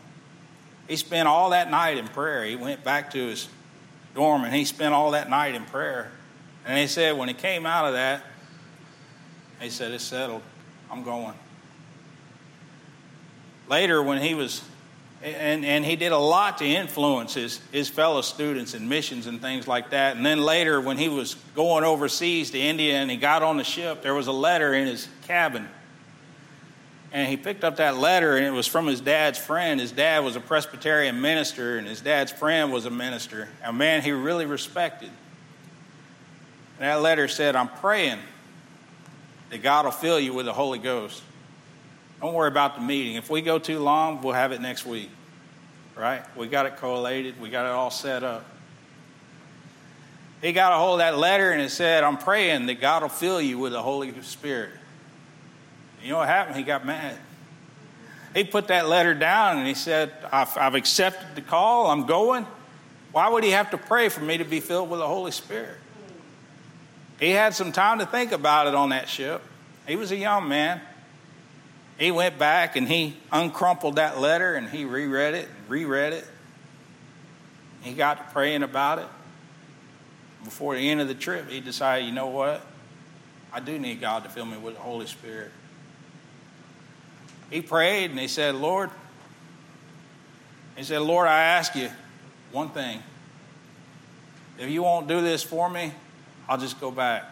He 0.87 0.95
spent 0.95 1.27
all 1.27 1.49
that 1.49 1.69
night 1.69 1.97
in 1.97 2.07
prayer. 2.07 2.45
He 2.45 2.55
went 2.55 2.83
back 2.83 3.11
to 3.11 3.17
his 3.17 3.49
dorm 4.15 4.43
and 4.43 4.53
he 4.53 4.65
spent 4.65 4.93
all 4.93 5.11
that 5.11 5.29
night 5.29 5.53
in 5.53 5.65
prayer. 5.65 6.11
And 6.65 6.77
he 6.77 6.87
said, 6.87 7.17
when 7.17 7.27
he 7.27 7.33
came 7.33 7.65
out 7.65 7.85
of 7.85 7.93
that, 7.93 8.23
he 9.59 9.69
said, 9.69 9.91
It's 9.91 10.03
settled. 10.03 10.41
I'm 10.89 11.03
going. 11.03 11.33
Later, 13.69 14.01
when 14.01 14.21
he 14.21 14.33
was, 14.33 14.61
and, 15.23 15.65
and 15.65 15.83
he 15.83 15.95
did 15.95 16.11
a 16.11 16.17
lot 16.17 16.59
to 16.59 16.65
influence 16.65 17.33
his, 17.33 17.59
his 17.71 17.89
fellow 17.89 18.21
students 18.21 18.73
in 18.73 18.87
missions 18.87 19.25
and 19.25 19.41
things 19.41 19.67
like 19.67 19.89
that. 19.89 20.15
And 20.15 20.25
then 20.25 20.39
later, 20.39 20.79
when 20.79 20.97
he 20.97 21.09
was 21.09 21.35
going 21.55 21.83
overseas 21.83 22.51
to 22.51 22.59
India 22.59 22.95
and 22.95 23.09
he 23.09 23.17
got 23.17 23.41
on 23.41 23.57
the 23.57 23.63
ship, 23.63 24.03
there 24.03 24.13
was 24.13 24.27
a 24.27 24.31
letter 24.31 24.73
in 24.73 24.87
his 24.87 25.07
cabin. 25.27 25.67
And 27.11 27.27
he 27.27 27.35
picked 27.35 27.63
up 27.63 27.77
that 27.77 27.97
letter 27.97 28.37
and 28.37 28.45
it 28.45 28.51
was 28.51 28.67
from 28.67 28.85
his 28.85 29.01
dad's 29.01 29.39
friend. 29.39 29.79
His 29.79 29.91
dad 29.91 30.23
was 30.23 30.35
a 30.35 30.39
presbyterian 30.39 31.19
minister 31.19 31.77
and 31.77 31.87
his 31.87 32.01
dad's 32.01 32.31
friend 32.31 32.71
was 32.71 32.85
a 32.85 32.91
minister 32.91 33.49
a 33.63 33.73
man 33.73 34.01
he 34.01 34.11
really 34.11 34.45
respected. 34.45 35.09
And 36.79 36.85
that 36.85 37.01
letter 37.01 37.27
said 37.27 37.55
i'm 37.55 37.69
praying 37.69 38.19
that 39.49 39.63
god 39.63 39.85
will 39.85 39.91
fill 39.91 40.19
you 40.19 40.31
with 40.33 40.45
the 40.45 40.53
holy 40.53 40.77
ghost 40.77 41.23
don't 42.21 42.33
worry 42.33 42.47
about 42.47 42.75
the 42.75 42.81
meeting 42.81 43.15
if 43.15 43.29
we 43.29 43.41
go 43.41 43.59
too 43.59 43.79
long 43.79 44.21
we'll 44.21 44.33
have 44.33 44.51
it 44.51 44.61
next 44.61 44.85
week 44.85 45.09
right 45.95 46.23
we 46.35 46.47
got 46.47 46.65
it 46.65 46.77
collated 46.77 47.39
we 47.39 47.49
got 47.49 47.65
it 47.65 47.71
all 47.71 47.91
set 47.91 48.23
up 48.23 48.45
he 50.41 50.51
got 50.51 50.71
a 50.71 50.75
hold 50.75 50.93
of 50.93 50.97
that 50.99 51.17
letter 51.17 51.51
and 51.51 51.61
it 51.61 51.69
said 51.69 52.03
i'm 52.03 52.17
praying 52.17 52.65
that 52.65 52.79
god 52.81 53.01
will 53.01 53.09
fill 53.09 53.41
you 53.41 53.57
with 53.57 53.71
the 53.71 53.81
holy 53.81 54.13
spirit 54.21 54.71
you 56.03 56.09
know 56.09 56.19
what 56.19 56.27
happened? 56.27 56.55
He 56.55 56.63
got 56.63 56.85
mad. 56.85 57.17
He 58.35 58.43
put 58.43 58.67
that 58.67 58.87
letter 58.87 59.13
down 59.13 59.57
and 59.57 59.67
he 59.67 59.73
said, 59.73 60.13
I've, 60.31 60.55
I've 60.57 60.75
accepted 60.75 61.35
the 61.35 61.41
call, 61.41 61.87
I'm 61.87 62.05
going. 62.05 62.45
Why 63.11 63.29
would 63.29 63.43
he 63.43 63.51
have 63.51 63.71
to 63.71 63.77
pray 63.77 64.09
for 64.09 64.21
me 64.21 64.37
to 64.37 64.43
be 64.43 64.59
filled 64.59 64.89
with 64.89 64.99
the 64.99 65.07
Holy 65.07 65.31
Spirit? 65.31 65.77
He 67.19 67.31
had 67.31 67.55
some 67.55 67.71
time 67.71 67.99
to 67.99 68.05
think 68.05 68.31
about 68.31 68.67
it 68.67 68.75
on 68.75 68.89
that 68.89 69.09
ship. 69.09 69.41
He 69.87 69.95
was 69.95 70.11
a 70.11 70.15
young 70.15 70.47
man. 70.47 70.81
He 71.97 72.11
went 72.11 72.37
back 72.37 72.75
and 72.75 72.87
he 72.87 73.17
uncrumpled 73.31 73.95
that 73.95 74.19
letter 74.19 74.53
and 74.55 74.69
he 74.69 74.85
reread 74.85 75.33
it, 75.33 75.47
reread 75.67 76.13
it. 76.13 76.25
He 77.81 77.93
got 77.93 78.17
to 78.17 78.33
praying 78.33 78.63
about 78.63 78.99
it. 78.99 79.07
Before 80.43 80.75
the 80.75 80.89
end 80.89 81.01
of 81.01 81.07
the 81.07 81.15
trip, 81.15 81.49
he 81.49 81.59
decided, 81.59 82.05
you 82.05 82.11
know 82.11 82.27
what? 82.27 82.65
I 83.51 83.59
do 83.59 83.77
need 83.79 83.99
God 83.99 84.23
to 84.23 84.29
fill 84.29 84.45
me 84.45 84.57
with 84.57 84.75
the 84.75 84.81
Holy 84.81 85.07
Spirit 85.07 85.51
he 87.49 87.61
prayed 87.61 88.11
and 88.11 88.19
he 88.19 88.27
said, 88.27 88.55
Lord, 88.55 88.89
he 90.75 90.83
said, 90.83 91.01
Lord, 91.01 91.27
I 91.27 91.43
ask 91.43 91.75
you 91.75 91.89
one 92.51 92.69
thing. 92.69 93.01
If 94.59 94.69
you 94.69 94.83
won't 94.83 95.07
do 95.07 95.21
this 95.21 95.43
for 95.43 95.69
me, 95.69 95.91
I'll 96.47 96.57
just 96.57 96.79
go 96.79 96.91
back. 96.91 97.23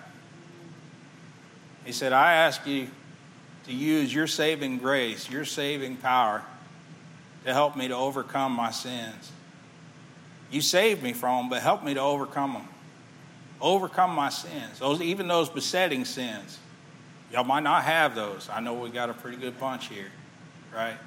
He 1.85 1.91
said, 1.91 2.13
I 2.13 2.33
ask 2.33 2.65
you 2.65 2.87
to 3.65 3.73
use 3.73 4.13
your 4.13 4.27
saving 4.27 4.77
grace, 4.77 5.29
your 5.29 5.45
saving 5.45 5.97
power 5.97 6.43
to 7.45 7.53
help 7.53 7.75
me 7.75 7.87
to 7.87 7.95
overcome 7.95 8.51
my 8.51 8.71
sins. 8.71 9.31
You 10.51 10.61
saved 10.61 11.01
me 11.03 11.13
from 11.13 11.43
them, 11.43 11.49
but 11.49 11.61
help 11.61 11.83
me 11.83 11.93
to 11.93 11.99
overcome 11.99 12.53
them. 12.53 12.67
Overcome 13.61 14.11
my 14.13 14.29
sins, 14.29 14.79
those, 14.79 15.01
even 15.01 15.27
those 15.27 15.49
besetting 15.49 16.05
sins. 16.05 16.59
Y'all 17.31 17.43
might 17.43 17.63
not 17.63 17.83
have 17.83 18.13
those. 18.13 18.49
I 18.51 18.59
know 18.59 18.73
we 18.73 18.89
got 18.89 19.09
a 19.09 19.13
pretty 19.13 19.37
good 19.37 19.59
bunch 19.59 19.87
here, 19.87 20.11
right? 20.73 20.97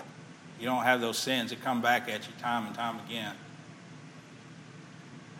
You 0.58 0.66
don't 0.66 0.82
have 0.82 1.00
those 1.00 1.18
sins 1.18 1.50
that 1.50 1.62
come 1.62 1.80
back 1.80 2.08
at 2.08 2.26
you 2.26 2.32
time 2.40 2.66
and 2.66 2.74
time 2.74 2.98
again. 3.06 3.34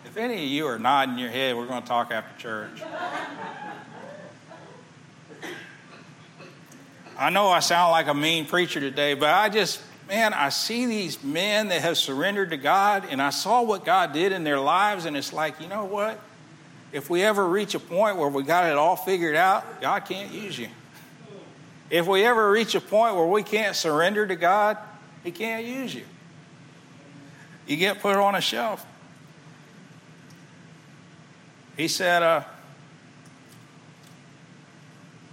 If 0.04 0.16
any 0.16 0.34
of 0.34 0.48
you 0.48 0.66
are 0.66 0.78
nodding 0.78 1.18
your 1.18 1.30
head, 1.30 1.56
we're 1.56 1.66
going 1.66 1.82
to 1.82 1.88
talk 1.88 2.12
after 2.12 2.40
church. 2.40 2.82
I 7.18 7.30
know 7.30 7.48
I 7.48 7.58
sound 7.58 7.90
like 7.90 8.06
a 8.06 8.14
mean 8.14 8.46
preacher 8.46 8.78
today, 8.78 9.14
but 9.14 9.30
I 9.30 9.48
just, 9.48 9.82
man, 10.06 10.32
I 10.32 10.50
see 10.50 10.86
these 10.86 11.22
men 11.24 11.68
that 11.68 11.82
have 11.82 11.98
surrendered 11.98 12.50
to 12.50 12.56
God, 12.56 13.06
and 13.10 13.20
I 13.20 13.30
saw 13.30 13.62
what 13.62 13.84
God 13.84 14.12
did 14.12 14.30
in 14.30 14.44
their 14.44 14.60
lives, 14.60 15.04
and 15.04 15.16
it's 15.16 15.32
like, 15.32 15.60
you 15.60 15.66
know 15.66 15.84
what? 15.84 16.20
If 16.92 17.10
we 17.10 17.22
ever 17.22 17.44
reach 17.44 17.74
a 17.74 17.80
point 17.80 18.18
where 18.18 18.28
we 18.28 18.44
got 18.44 18.70
it 18.70 18.78
all 18.78 18.94
figured 18.94 19.34
out, 19.34 19.80
God 19.80 20.04
can't 20.04 20.32
use 20.32 20.56
you. 20.56 20.68
If 21.90 22.06
we 22.06 22.24
ever 22.24 22.50
reach 22.50 22.76
a 22.76 22.80
point 22.80 23.16
where 23.16 23.26
we 23.26 23.42
can't 23.42 23.74
surrender 23.74 24.24
to 24.24 24.36
God, 24.36 24.78
He 25.24 25.32
can't 25.32 25.64
use 25.64 25.92
you. 25.92 26.04
You 27.66 27.76
get 27.76 28.00
put 28.00 28.14
on 28.14 28.36
a 28.36 28.40
shelf. 28.40 28.86
He 31.76 31.88
said, 31.88 32.22
uh, 32.22 32.42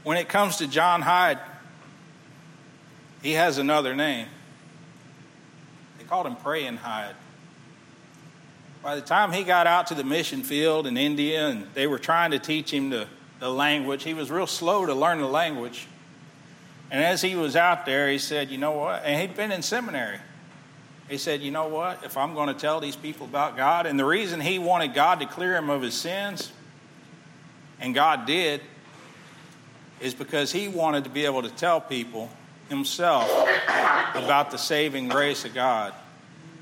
when 0.04 0.18
it 0.18 0.28
comes 0.30 0.58
to 0.58 0.68
John 0.68 1.02
Hyde, 1.02 1.40
he 3.26 3.32
has 3.32 3.58
another 3.58 3.96
name. 3.96 4.28
They 5.98 6.04
called 6.04 6.28
him 6.28 6.36
Praying 6.36 6.78
Hyde. 6.78 7.16
By 8.84 8.94
the 8.94 9.02
time 9.02 9.32
he 9.32 9.44
got 9.44 9.66
out 9.66 9.88
to 9.88 9.96
the 9.96 10.04
mission 10.04 10.44
field 10.44 10.86
in 10.86 10.96
India 10.96 11.48
and 11.48 11.66
they 11.74 11.88
were 11.88 11.98
trying 11.98 12.30
to 12.32 12.40
teach 12.40 12.72
him 12.72 12.92
the, 12.92 13.08
the 13.40 13.50
language, 13.50 14.04
he 14.04 14.14
was 14.14 14.30
real 14.30 14.46
slow 14.46 14.86
to 14.86 14.94
learn 14.94 15.22
the 15.22 15.28
language. 15.28 15.88
And 16.92 17.04
as 17.04 17.24
he 17.24 17.36
was 17.36 17.56
out 17.56 17.88
there, 17.88 18.12
he 18.12 18.20
said, 18.20 18.52
You 18.52 18.60
know 18.60 18.74
what? 18.74 19.04
And 19.04 19.20
he'd 19.20 19.36
been 19.36 19.52
in 19.52 19.64
seminary. 19.64 20.20
He 21.10 21.18
said, 21.18 21.42
You 21.42 21.50
know 21.50 21.68
what? 21.68 22.04
If 22.04 22.18
I'm 22.18 22.36
going 22.36 22.50
to 22.50 22.54
tell 22.54 22.80
these 22.80 22.96
people 22.96 23.26
about 23.26 23.58
God, 23.58 23.88
and 23.88 24.00
the 24.00 24.06
reason 24.06 24.40
he 24.40 24.60
wanted 24.60 24.94
God 24.94 25.20
to 25.22 25.26
clear 25.26 25.56
him 25.56 25.72
of 25.72 25.82
his 25.82 25.96
sins, 25.96 26.52
and 27.80 27.96
God 27.96 28.28
did, 28.28 28.62
is 30.00 30.14
because 30.14 30.52
he 30.52 30.68
wanted 30.68 31.06
to 31.06 31.10
be 31.10 31.26
able 31.26 31.42
to 31.42 31.50
tell 31.50 31.82
people 31.82 32.30
himself 32.70 33.30
about 34.16 34.52
the 34.52 34.58
saving 34.58 35.08
grace 35.08 35.46
of 35.46 35.54
God. 35.54 35.94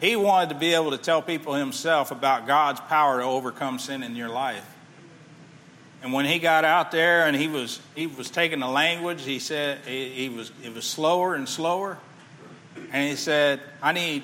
He 0.02 0.16
wanted 0.16 0.50
to 0.50 0.56
be 0.56 0.74
able 0.74 0.92
to 0.92 0.98
tell 0.98 1.22
people 1.22 1.54
himself 1.54 2.12
about 2.12 2.46
God's 2.46 2.82
power 2.82 3.20
to 3.20 3.26
overcome 3.26 3.80
sin 3.80 4.04
in 4.04 4.16
your 4.16 4.30
life. 4.30 4.66
And 6.02 6.12
when 6.12 6.26
he 6.26 6.40
got 6.40 6.66
out 6.66 6.92
there 6.92 7.26
and 7.26 7.36
he 7.38 7.48
was 7.48 7.80
he 7.96 8.08
was 8.08 8.30
taking 8.30 8.60
the 8.60 8.68
language, 8.68 9.24
he 9.24 9.40
said 9.40 9.80
he, 9.86 10.10
he 10.10 10.30
was 10.30 10.52
it 10.62 10.74
was 10.74 10.86
slower 10.86 11.36
and 11.36 11.48
slower. 11.48 11.98
And 12.92 13.10
he 13.10 13.16
said, 13.16 13.62
I 13.82 13.94
need 13.94 14.24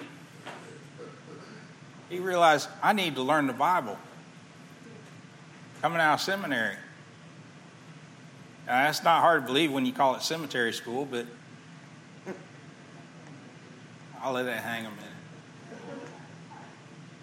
he 2.10 2.20
realized 2.20 2.68
I 2.84 2.92
need 2.92 3.15
to 3.15 3.22
learn 3.22 3.48
the 3.48 3.54
Bible. 3.54 3.98
Coming 5.82 6.02
out 6.02 6.15
of 6.15 6.22
seminary. 6.22 6.76
Now, 8.68 8.84
that's 8.84 9.04
not 9.04 9.22
hard 9.22 9.44
to 9.44 9.48
believe 9.48 9.72
when 9.72 9.86
you 9.86 9.94
call 9.94 10.15
it 10.15 10.22
cemetery 10.22 10.74
school, 10.74 11.06
but 11.06 11.26
I'll 14.21 14.34
let 14.34 14.43
that 14.43 14.63
hang 14.63 14.86
a 14.86 14.89
minute. 14.89 15.05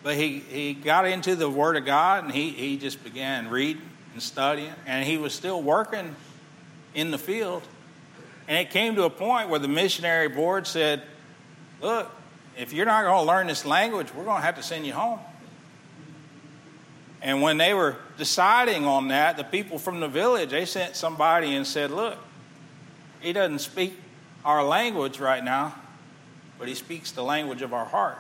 But 0.02 0.16
he, 0.16 0.38
he 0.38 0.74
got 0.74 1.06
into 1.06 1.34
the 1.34 1.50
Word 1.50 1.76
of 1.76 1.84
God 1.84 2.24
and 2.24 2.32
he, 2.32 2.50
he 2.50 2.76
just 2.76 3.02
began 3.02 3.48
reading 3.48 3.82
and 4.12 4.22
studying, 4.22 4.72
and 4.86 5.04
he 5.04 5.18
was 5.18 5.34
still 5.34 5.62
working 5.62 6.14
in 6.94 7.10
the 7.10 7.18
field. 7.18 7.62
And 8.48 8.56
it 8.56 8.70
came 8.70 8.94
to 8.94 9.04
a 9.04 9.10
point 9.10 9.48
where 9.48 9.58
the 9.58 9.68
missionary 9.68 10.28
board 10.28 10.66
said, 10.66 11.02
Look, 11.82 12.10
if 12.56 12.72
you're 12.72 12.86
not 12.86 13.04
going 13.04 13.22
to 13.22 13.26
learn 13.26 13.46
this 13.48 13.66
language, 13.66 14.14
we're 14.14 14.24
going 14.24 14.40
to 14.40 14.46
have 14.46 14.56
to 14.56 14.62
send 14.62 14.86
you 14.86 14.94
home. 14.94 15.18
And 17.20 17.42
when 17.42 17.58
they 17.58 17.74
were 17.74 17.96
deciding 18.16 18.86
on 18.86 19.08
that, 19.08 19.36
the 19.36 19.44
people 19.44 19.78
from 19.78 20.00
the 20.00 20.08
village, 20.08 20.50
they 20.50 20.64
sent 20.64 20.96
somebody 20.96 21.54
and 21.54 21.66
said, 21.66 21.90
Look, 21.90 22.16
he 23.20 23.32
doesn't 23.32 23.58
speak 23.58 23.98
our 24.44 24.64
language 24.64 25.18
right 25.18 25.44
now, 25.44 25.74
but 26.58 26.68
he 26.68 26.74
speaks 26.74 27.12
the 27.12 27.22
language 27.22 27.62
of 27.62 27.72
our 27.72 27.84
heart. 27.84 28.18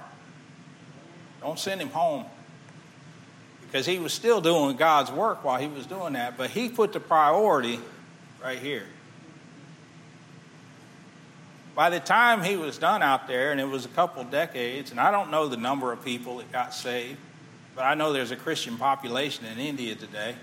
Don't 1.40 1.58
send 1.58 1.80
him 1.80 1.90
home. 1.90 2.24
Because 3.62 3.86
he 3.86 3.98
was 3.98 4.12
still 4.12 4.40
doing 4.40 4.76
God's 4.76 5.10
work 5.10 5.44
while 5.44 5.60
he 5.60 5.66
was 5.66 5.86
doing 5.86 6.14
that, 6.14 6.36
but 6.36 6.50
he 6.50 6.68
put 6.68 6.92
the 6.92 7.00
priority 7.00 7.80
right 8.42 8.58
here. 8.58 8.86
By 11.74 11.90
the 11.90 12.00
time 12.00 12.42
he 12.42 12.56
was 12.56 12.78
done 12.78 13.02
out 13.02 13.28
there, 13.28 13.52
and 13.52 13.60
it 13.60 13.68
was 13.68 13.84
a 13.84 13.88
couple 13.88 14.24
decades, 14.24 14.90
and 14.92 14.98
I 14.98 15.10
don't 15.10 15.30
know 15.30 15.46
the 15.48 15.58
number 15.58 15.92
of 15.92 16.02
people 16.02 16.38
that 16.38 16.50
got 16.50 16.72
saved, 16.72 17.18
but 17.74 17.82
I 17.82 17.94
know 17.94 18.14
there's 18.14 18.30
a 18.30 18.36
Christian 18.36 18.78
population 18.78 19.44
in 19.44 19.58
India 19.58 19.94
today. 19.94 20.36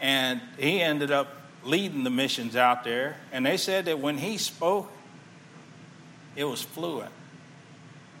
And 0.00 0.40
he 0.56 0.80
ended 0.80 1.10
up 1.10 1.34
leading 1.64 2.04
the 2.04 2.10
missions 2.10 2.54
out 2.54 2.84
there. 2.84 3.16
And 3.32 3.44
they 3.44 3.56
said 3.56 3.86
that 3.86 3.98
when 3.98 4.18
he 4.18 4.38
spoke, 4.38 4.92
it 6.38 6.44
was 6.44 6.62
fluent. 6.62 7.10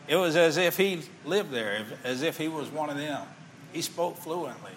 It 0.08 0.16
was 0.16 0.34
as 0.34 0.56
if 0.56 0.76
he 0.76 1.02
lived 1.24 1.52
there, 1.52 1.86
as 2.02 2.22
if 2.22 2.36
he 2.36 2.48
was 2.48 2.68
one 2.68 2.90
of 2.90 2.96
them. 2.96 3.24
He 3.72 3.80
spoke 3.80 4.16
fluently. 4.16 4.72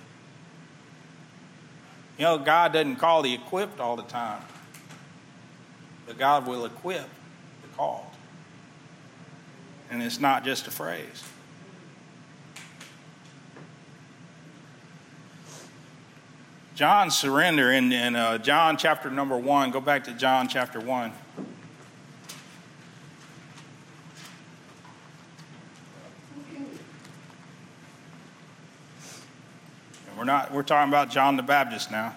You 2.20 2.26
know, 2.26 2.38
God 2.38 2.72
doesn't 2.72 2.98
call 2.98 3.24
the 3.24 3.34
equipped 3.34 3.80
all 3.80 3.96
the 3.96 4.04
time, 4.04 4.44
but 6.06 6.20
God 6.20 6.46
will 6.46 6.66
equip 6.66 7.10
the 7.64 7.68
called. 7.76 8.06
And 9.90 10.04
it's 10.04 10.20
not 10.20 10.46
just 10.46 10.68
a 10.68 10.72
phrase. 10.72 11.24
John's 16.76 17.18
surrender 17.18 17.72
in, 17.72 17.92
in 17.92 18.16
uh, 18.16 18.38
John 18.38 18.78
chapter 18.78 19.10
number 19.10 19.36
one, 19.36 19.72
go 19.72 19.82
back 19.82 20.04
to 20.04 20.12
John 20.14 20.48
chapter 20.48 20.80
one. 20.80 21.12
We're 30.22 30.26
not 30.26 30.52
we're 30.52 30.62
talking 30.62 30.88
about 30.88 31.10
John 31.10 31.36
the 31.36 31.42
Baptist 31.42 31.90
now. 31.90 32.14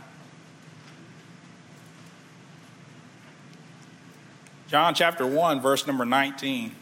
John 4.68 4.94
chapter 4.94 5.26
1 5.26 5.62
verse 5.62 5.86
number 5.86 6.04
19. 6.04 6.74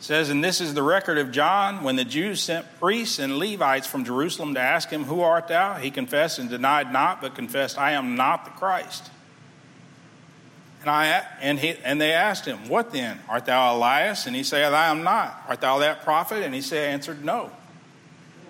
says, 0.00 0.28
And 0.28 0.44
this 0.44 0.60
is 0.60 0.74
the 0.74 0.82
record 0.82 1.16
of 1.16 1.30
John. 1.30 1.82
When 1.82 1.96
the 1.96 2.04
Jews 2.04 2.42
sent 2.42 2.66
priests 2.80 3.18
and 3.18 3.38
Levites 3.38 3.86
from 3.86 4.04
Jerusalem 4.04 4.52
to 4.54 4.60
ask 4.60 4.90
him, 4.90 5.04
Who 5.04 5.22
art 5.22 5.48
thou? 5.48 5.74
He 5.76 5.90
confessed 5.90 6.38
and 6.38 6.50
denied 6.50 6.92
not, 6.92 7.22
but 7.22 7.34
confessed, 7.34 7.78
I 7.78 7.92
am 7.92 8.14
not 8.14 8.44
the 8.44 8.50
Christ. 8.50 9.10
And, 10.82 10.90
I, 10.90 11.26
and, 11.40 11.58
he, 11.58 11.76
and 11.84 12.00
they 12.00 12.12
asked 12.12 12.44
him, 12.44 12.68
What 12.68 12.92
then? 12.92 13.20
Art 13.28 13.46
thou 13.46 13.76
Elias? 13.76 14.26
And 14.26 14.36
he 14.36 14.42
said, 14.42 14.72
I 14.72 14.88
am 14.88 15.02
not. 15.02 15.42
Art 15.48 15.60
thou 15.60 15.78
that 15.78 16.02
prophet? 16.02 16.42
And 16.42 16.54
he 16.54 16.60
said, 16.60 16.92
answered, 16.92 17.24
No. 17.24 17.50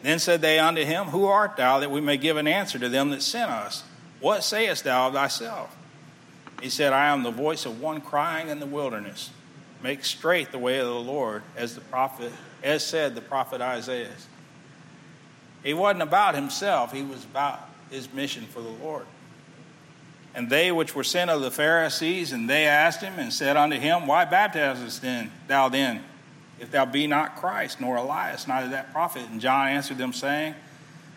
Then 0.03 0.18
said 0.18 0.40
they 0.40 0.59
unto 0.59 0.85
him, 0.85 1.07
Who 1.07 1.27
art 1.27 1.57
thou, 1.57 1.79
that 1.81 1.90
we 1.90 2.01
may 2.01 2.16
give 2.16 2.37
an 2.37 2.49
answer 2.49 2.79
to 2.79 2.88
them 2.88 3.11
that 3.11 3.23
sent 3.23 3.51
us? 3.51 3.85
What 4.21 4.42
sayest 4.42 4.85
thou 4.85 5.09
of 5.09 5.14
thyself? 5.14 5.77
He 6.61 6.71
said, 6.71 6.92
I 6.92 7.09
am 7.09 7.23
the 7.23 7.31
voice 7.31 7.66
of 7.66 7.81
one 7.81 8.01
crying 8.01 8.49
in 8.49 8.61
the 8.61 8.66
wilderness 8.66 9.31
Make 9.83 10.05
straight 10.05 10.53
the 10.53 10.59
way 10.59 10.79
of 10.79 10.87
the 10.87 10.95
Lord, 10.95 11.42
as 11.57 11.75
the 11.75 11.81
prophet, 11.81 12.33
as 12.62 12.87
said 12.87 13.16
the 13.16 13.21
prophet 13.21 13.61
Isaiah. 13.61 14.09
He 15.64 15.75
wasn't 15.75 16.03
about 16.03 16.37
himself, 16.37 16.92
he 16.92 17.03
was 17.03 17.25
about 17.25 17.68
his 17.90 18.12
mission 18.12 18.45
for 18.45 18.61
the 18.61 18.68
Lord. 18.68 19.07
And 20.35 20.49
they 20.49 20.73
which 20.73 20.95
were 20.95 21.05
sent 21.05 21.31
of 21.31 21.42
the 21.42 21.51
Pharisees, 21.51 22.33
and 22.33 22.49
they 22.49 22.64
asked 22.64 23.03
him 23.03 23.18
and 23.18 23.33
said 23.33 23.57
unto 23.57 23.77
him, 23.77 24.07
Why 24.07 24.25
baptizest 24.25 25.03
then 25.03 25.31
thou 25.47 25.68
then, 25.68 26.03
if 26.59 26.71
thou 26.71 26.87
be 26.87 27.07
not 27.07 27.37
Christ, 27.37 27.81
nor 27.81 27.97
Elias, 27.97 28.49
neither 28.49 28.71
that 28.71 28.92
prophet? 28.92 29.25
And 29.31 29.40
John 29.40 29.68
answered 29.68 29.99
them, 29.99 30.12
saying, 30.12 30.55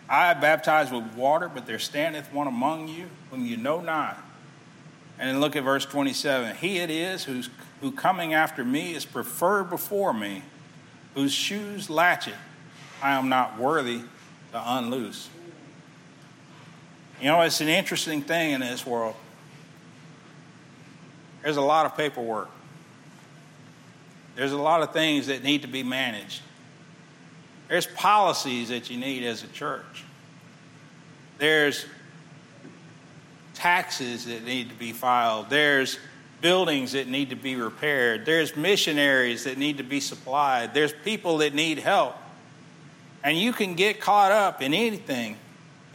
I 0.08 0.34
baptize 0.34 0.90
with 0.90 1.04
water, 1.14 1.48
but 1.48 1.66
there 1.66 1.78
standeth 1.78 2.32
one 2.32 2.46
among 2.46 2.88
you 2.88 3.08
whom 3.30 3.44
you 3.44 3.56
know 3.56 3.80
not. 3.80 4.18
And 5.18 5.30
then 5.30 5.40
look 5.40 5.56
at 5.56 5.64
verse 5.64 5.86
27. 5.86 6.56
He 6.56 6.78
it 6.78 6.90
is 6.90 7.24
whose 7.24 7.48
who 7.80 7.92
coming 7.92 8.34
after 8.34 8.64
me 8.64 8.94
is 8.94 9.04
preferred 9.04 9.70
before 9.70 10.12
me, 10.12 10.42
whose 11.14 11.32
shoes 11.32 11.90
latchet 11.90 12.34
I 13.02 13.12
am 13.12 13.28
not 13.28 13.58
worthy 13.58 14.00
to 14.52 14.62
unloose. 14.76 15.28
You 17.20 17.26
know, 17.26 17.40
it's 17.42 17.60
an 17.60 17.68
interesting 17.68 18.22
thing 18.22 18.52
in 18.52 18.60
this 18.60 18.86
world. 18.86 19.14
There's 21.42 21.56
a 21.56 21.62
lot 21.62 21.86
of 21.86 21.96
paperwork. 21.96 22.50
There's 24.34 24.52
a 24.52 24.58
lot 24.58 24.82
of 24.82 24.92
things 24.92 25.28
that 25.28 25.42
need 25.42 25.62
to 25.62 25.68
be 25.68 25.82
managed. 25.82 26.42
There's 27.68 27.86
policies 27.86 28.68
that 28.68 28.90
you 28.90 28.98
need 28.98 29.24
as 29.24 29.42
a 29.42 29.48
church. 29.48 30.04
There's 31.38 31.86
taxes 33.54 34.26
that 34.26 34.44
need 34.44 34.68
to 34.68 34.74
be 34.74 34.92
filed. 34.92 35.48
There's 35.48 35.98
buildings 36.40 36.92
that 36.92 37.08
need 37.08 37.30
to 37.30 37.36
be 37.36 37.56
repaired. 37.56 38.26
There's 38.26 38.54
missionaries 38.54 39.44
that 39.44 39.56
need 39.56 39.78
to 39.78 39.82
be 39.82 40.00
supplied. 40.00 40.74
There's 40.74 40.92
people 40.92 41.38
that 41.38 41.54
need 41.54 41.78
help. 41.78 42.14
And 43.24 43.38
you 43.38 43.52
can 43.52 43.74
get 43.74 44.00
caught 44.00 44.32
up 44.32 44.62
in 44.62 44.74
anything, 44.74 45.36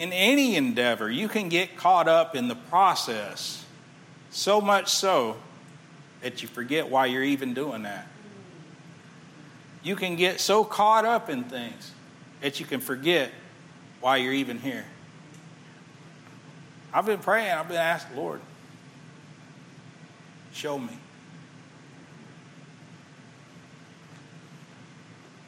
in 0.02 0.12
any 0.12 0.56
endeavor. 0.56 1.12
You 1.12 1.28
can 1.28 1.48
get 1.48 1.78
caught 1.78 2.08
up 2.08 2.36
in 2.36 2.48
the 2.48 2.56
process, 2.56 3.64
so 4.32 4.60
much 4.60 4.90
so 4.90 5.38
that 6.22 6.42
you 6.42 6.48
forget 6.48 6.90
why 6.90 7.06
you're 7.06 7.24
even 7.24 7.54
doing 7.54 7.84
that. 7.84 8.08
You 9.84 9.96
can 9.96 10.16
get 10.16 10.40
so 10.40 10.64
caught 10.64 11.06
up 11.06 11.30
in 11.30 11.44
things 11.44 11.92
that 12.42 12.60
you 12.60 12.66
can 12.66 12.80
forget 12.80 13.32
why 14.00 14.18
you're 14.18 14.34
even 14.34 14.60
here. 14.60 14.86
I've 16.94 17.06
been 17.06 17.20
praying, 17.20 17.52
I've 17.52 17.68
been 17.68 17.78
asking, 17.78 18.18
Lord, 18.18 18.42
Show 20.54 20.78
me. 20.78 20.94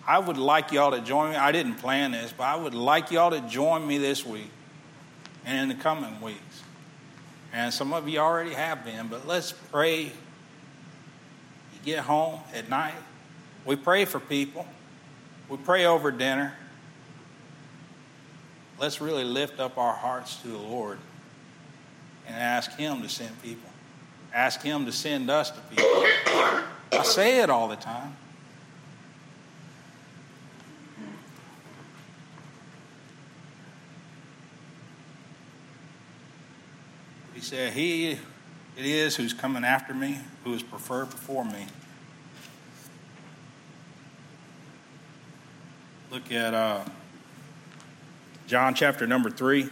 I 0.05 0.19
would 0.19 0.37
like 0.37 0.71
y'all 0.71 0.91
to 0.91 0.99
join 0.99 1.31
me. 1.31 1.35
I 1.37 1.51
didn't 1.51 1.75
plan 1.75 2.11
this, 2.11 2.33
but 2.35 2.43
I 2.43 2.55
would 2.55 2.75
like 2.75 3.11
y'all 3.11 3.31
to 3.31 3.41
join 3.41 3.87
me 3.87 3.97
this 3.97 4.25
week 4.25 4.49
and 5.45 5.71
in 5.71 5.77
the 5.77 5.81
coming 5.81 6.19
weeks. 6.19 6.63
And 7.53 7.73
some 7.73 7.93
of 7.93 8.09
you 8.09 8.19
already 8.19 8.53
have 8.53 8.83
been, 8.83 9.07
but 9.07 9.27
let's 9.27 9.51
pray. 9.51 10.03
You 10.03 10.11
get 11.85 11.99
home 11.99 12.41
at 12.53 12.69
night, 12.69 12.95
we 13.65 13.75
pray 13.75 14.05
for 14.05 14.19
people, 14.19 14.67
we 15.47 15.57
pray 15.57 15.85
over 15.85 16.11
dinner. 16.11 16.53
Let's 18.79 18.99
really 18.99 19.23
lift 19.23 19.59
up 19.59 19.77
our 19.77 19.93
hearts 19.93 20.37
to 20.37 20.47
the 20.47 20.57
Lord 20.57 20.97
and 22.27 22.35
ask 22.35 22.75
Him 22.75 23.01
to 23.03 23.09
send 23.09 23.41
people. 23.41 23.69
Ask 24.33 24.61
Him 24.61 24.85
to 24.85 24.91
send 24.91 25.29
us 25.29 25.51
to 25.51 25.59
people. 25.69 26.05
I 26.91 27.03
say 27.03 27.41
it 27.41 27.49
all 27.49 27.67
the 27.67 27.75
time. 27.75 28.17
Said, 37.43 37.73
He 37.73 38.17
it 38.75 38.85
is 38.85 39.15
who's 39.15 39.33
coming 39.33 39.63
after 39.63 39.93
me, 39.93 40.19
who 40.43 40.53
is 40.53 40.63
preferred 40.63 41.09
before 41.11 41.45
me. 41.45 41.67
Look 46.09 46.31
at 46.31 46.53
uh, 46.53 46.83
John 48.47 48.73
chapter 48.73 49.05
number 49.05 49.29
3, 49.29 49.69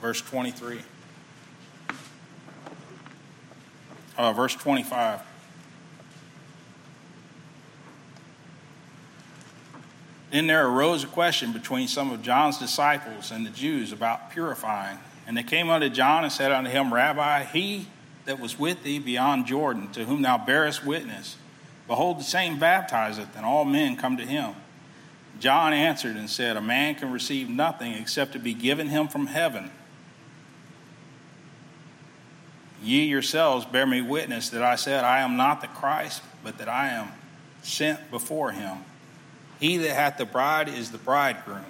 verse 0.00 0.20
23. 0.20 0.80
Uh, 4.16 4.32
verse 4.32 4.54
25. 4.54 5.20
Then 10.30 10.46
there 10.48 10.66
arose 10.66 11.02
a 11.02 11.08
question 11.08 11.52
between 11.52 11.88
some 11.88 12.12
of 12.12 12.22
John's 12.22 12.58
disciples 12.58 13.30
and 13.30 13.46
the 13.46 13.50
Jews 13.50 13.92
about 13.92 14.30
purifying. 14.30 14.98
And 15.26 15.36
they 15.36 15.42
came 15.42 15.70
unto 15.70 15.88
John 15.88 16.24
and 16.24 16.32
said 16.32 16.52
unto 16.52 16.70
him, 16.70 16.92
Rabbi, 16.92 17.44
he 17.44 17.86
that 18.24 18.40
was 18.40 18.58
with 18.58 18.82
thee 18.82 18.98
beyond 18.98 19.46
Jordan, 19.46 19.90
to 19.92 20.04
whom 20.04 20.22
thou 20.22 20.38
bearest 20.38 20.84
witness, 20.84 21.36
behold, 21.86 22.18
the 22.18 22.24
same 22.24 22.58
baptizeth, 22.58 23.36
and 23.36 23.44
all 23.44 23.64
men 23.64 23.96
come 23.96 24.16
to 24.16 24.24
him. 24.24 24.54
John 25.40 25.72
answered 25.72 26.16
and 26.16 26.30
said, 26.30 26.56
A 26.56 26.60
man 26.60 26.94
can 26.94 27.10
receive 27.10 27.48
nothing 27.48 27.92
except 27.92 28.32
to 28.32 28.38
be 28.38 28.54
given 28.54 28.88
him 28.88 29.08
from 29.08 29.26
heaven. 29.26 29.70
Ye 32.82 33.04
yourselves 33.04 33.64
bear 33.64 33.86
me 33.86 34.00
witness 34.00 34.50
that 34.50 34.62
I 34.62 34.76
said, 34.76 35.04
I 35.04 35.20
am 35.20 35.36
not 35.36 35.60
the 35.60 35.68
Christ, 35.68 36.22
but 36.42 36.58
that 36.58 36.68
I 36.68 36.88
am 36.88 37.08
sent 37.62 38.10
before 38.10 38.52
him. 38.52 38.78
He 39.58 39.78
that 39.78 39.94
hath 39.94 40.18
the 40.18 40.26
bride 40.26 40.68
is 40.68 40.90
the 40.90 40.98
bridegroom. 40.98 41.64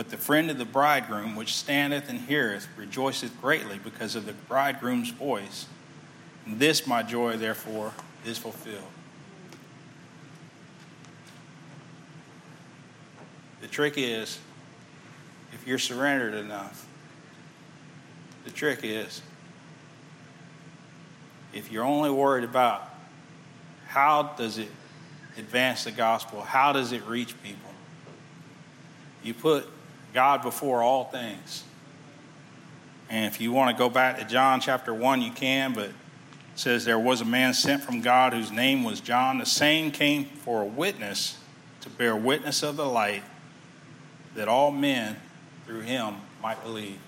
But 0.00 0.08
the 0.08 0.16
friend 0.16 0.50
of 0.50 0.56
the 0.56 0.64
bridegroom, 0.64 1.36
which 1.36 1.54
standeth 1.54 2.08
and 2.08 2.20
heareth, 2.20 2.66
rejoiceth 2.74 3.38
greatly 3.38 3.78
because 3.84 4.16
of 4.16 4.24
the 4.24 4.32
bridegroom's 4.32 5.10
voice. 5.10 5.66
And 6.46 6.58
this 6.58 6.86
my 6.86 7.02
joy, 7.02 7.36
therefore, 7.36 7.92
is 8.24 8.38
fulfilled. 8.38 8.88
The 13.60 13.66
trick 13.66 13.98
is, 13.98 14.38
if 15.52 15.66
you're 15.66 15.78
surrendered 15.78 16.32
enough, 16.32 16.86
the 18.46 18.50
trick 18.50 18.80
is, 18.82 19.20
if 21.52 21.70
you're 21.70 21.84
only 21.84 22.10
worried 22.10 22.44
about 22.44 22.88
how 23.88 24.32
does 24.38 24.56
it 24.56 24.70
advance 25.36 25.84
the 25.84 25.92
gospel, 25.92 26.40
how 26.40 26.72
does 26.72 26.92
it 26.92 27.04
reach 27.06 27.34
people, 27.42 27.70
you 29.22 29.34
put 29.34 29.68
God 30.12 30.42
before 30.42 30.82
all 30.82 31.04
things. 31.04 31.64
And 33.08 33.26
if 33.26 33.40
you 33.40 33.52
want 33.52 33.76
to 33.76 33.78
go 33.78 33.88
back 33.88 34.18
to 34.18 34.24
John 34.24 34.60
chapter 34.60 34.94
1, 34.94 35.20
you 35.20 35.32
can, 35.32 35.72
but 35.72 35.86
it 35.86 35.94
says 36.54 36.84
there 36.84 36.98
was 36.98 37.20
a 37.20 37.24
man 37.24 37.54
sent 37.54 37.82
from 37.82 38.00
God 38.00 38.32
whose 38.32 38.52
name 38.52 38.84
was 38.84 39.00
John. 39.00 39.38
The 39.38 39.46
same 39.46 39.90
came 39.90 40.24
for 40.24 40.62
a 40.62 40.66
witness 40.66 41.38
to 41.80 41.88
bear 41.88 42.14
witness 42.14 42.62
of 42.62 42.76
the 42.76 42.86
light 42.86 43.22
that 44.34 44.46
all 44.46 44.70
men 44.70 45.16
through 45.66 45.80
him 45.80 46.16
might 46.42 46.62
believe. 46.62 46.98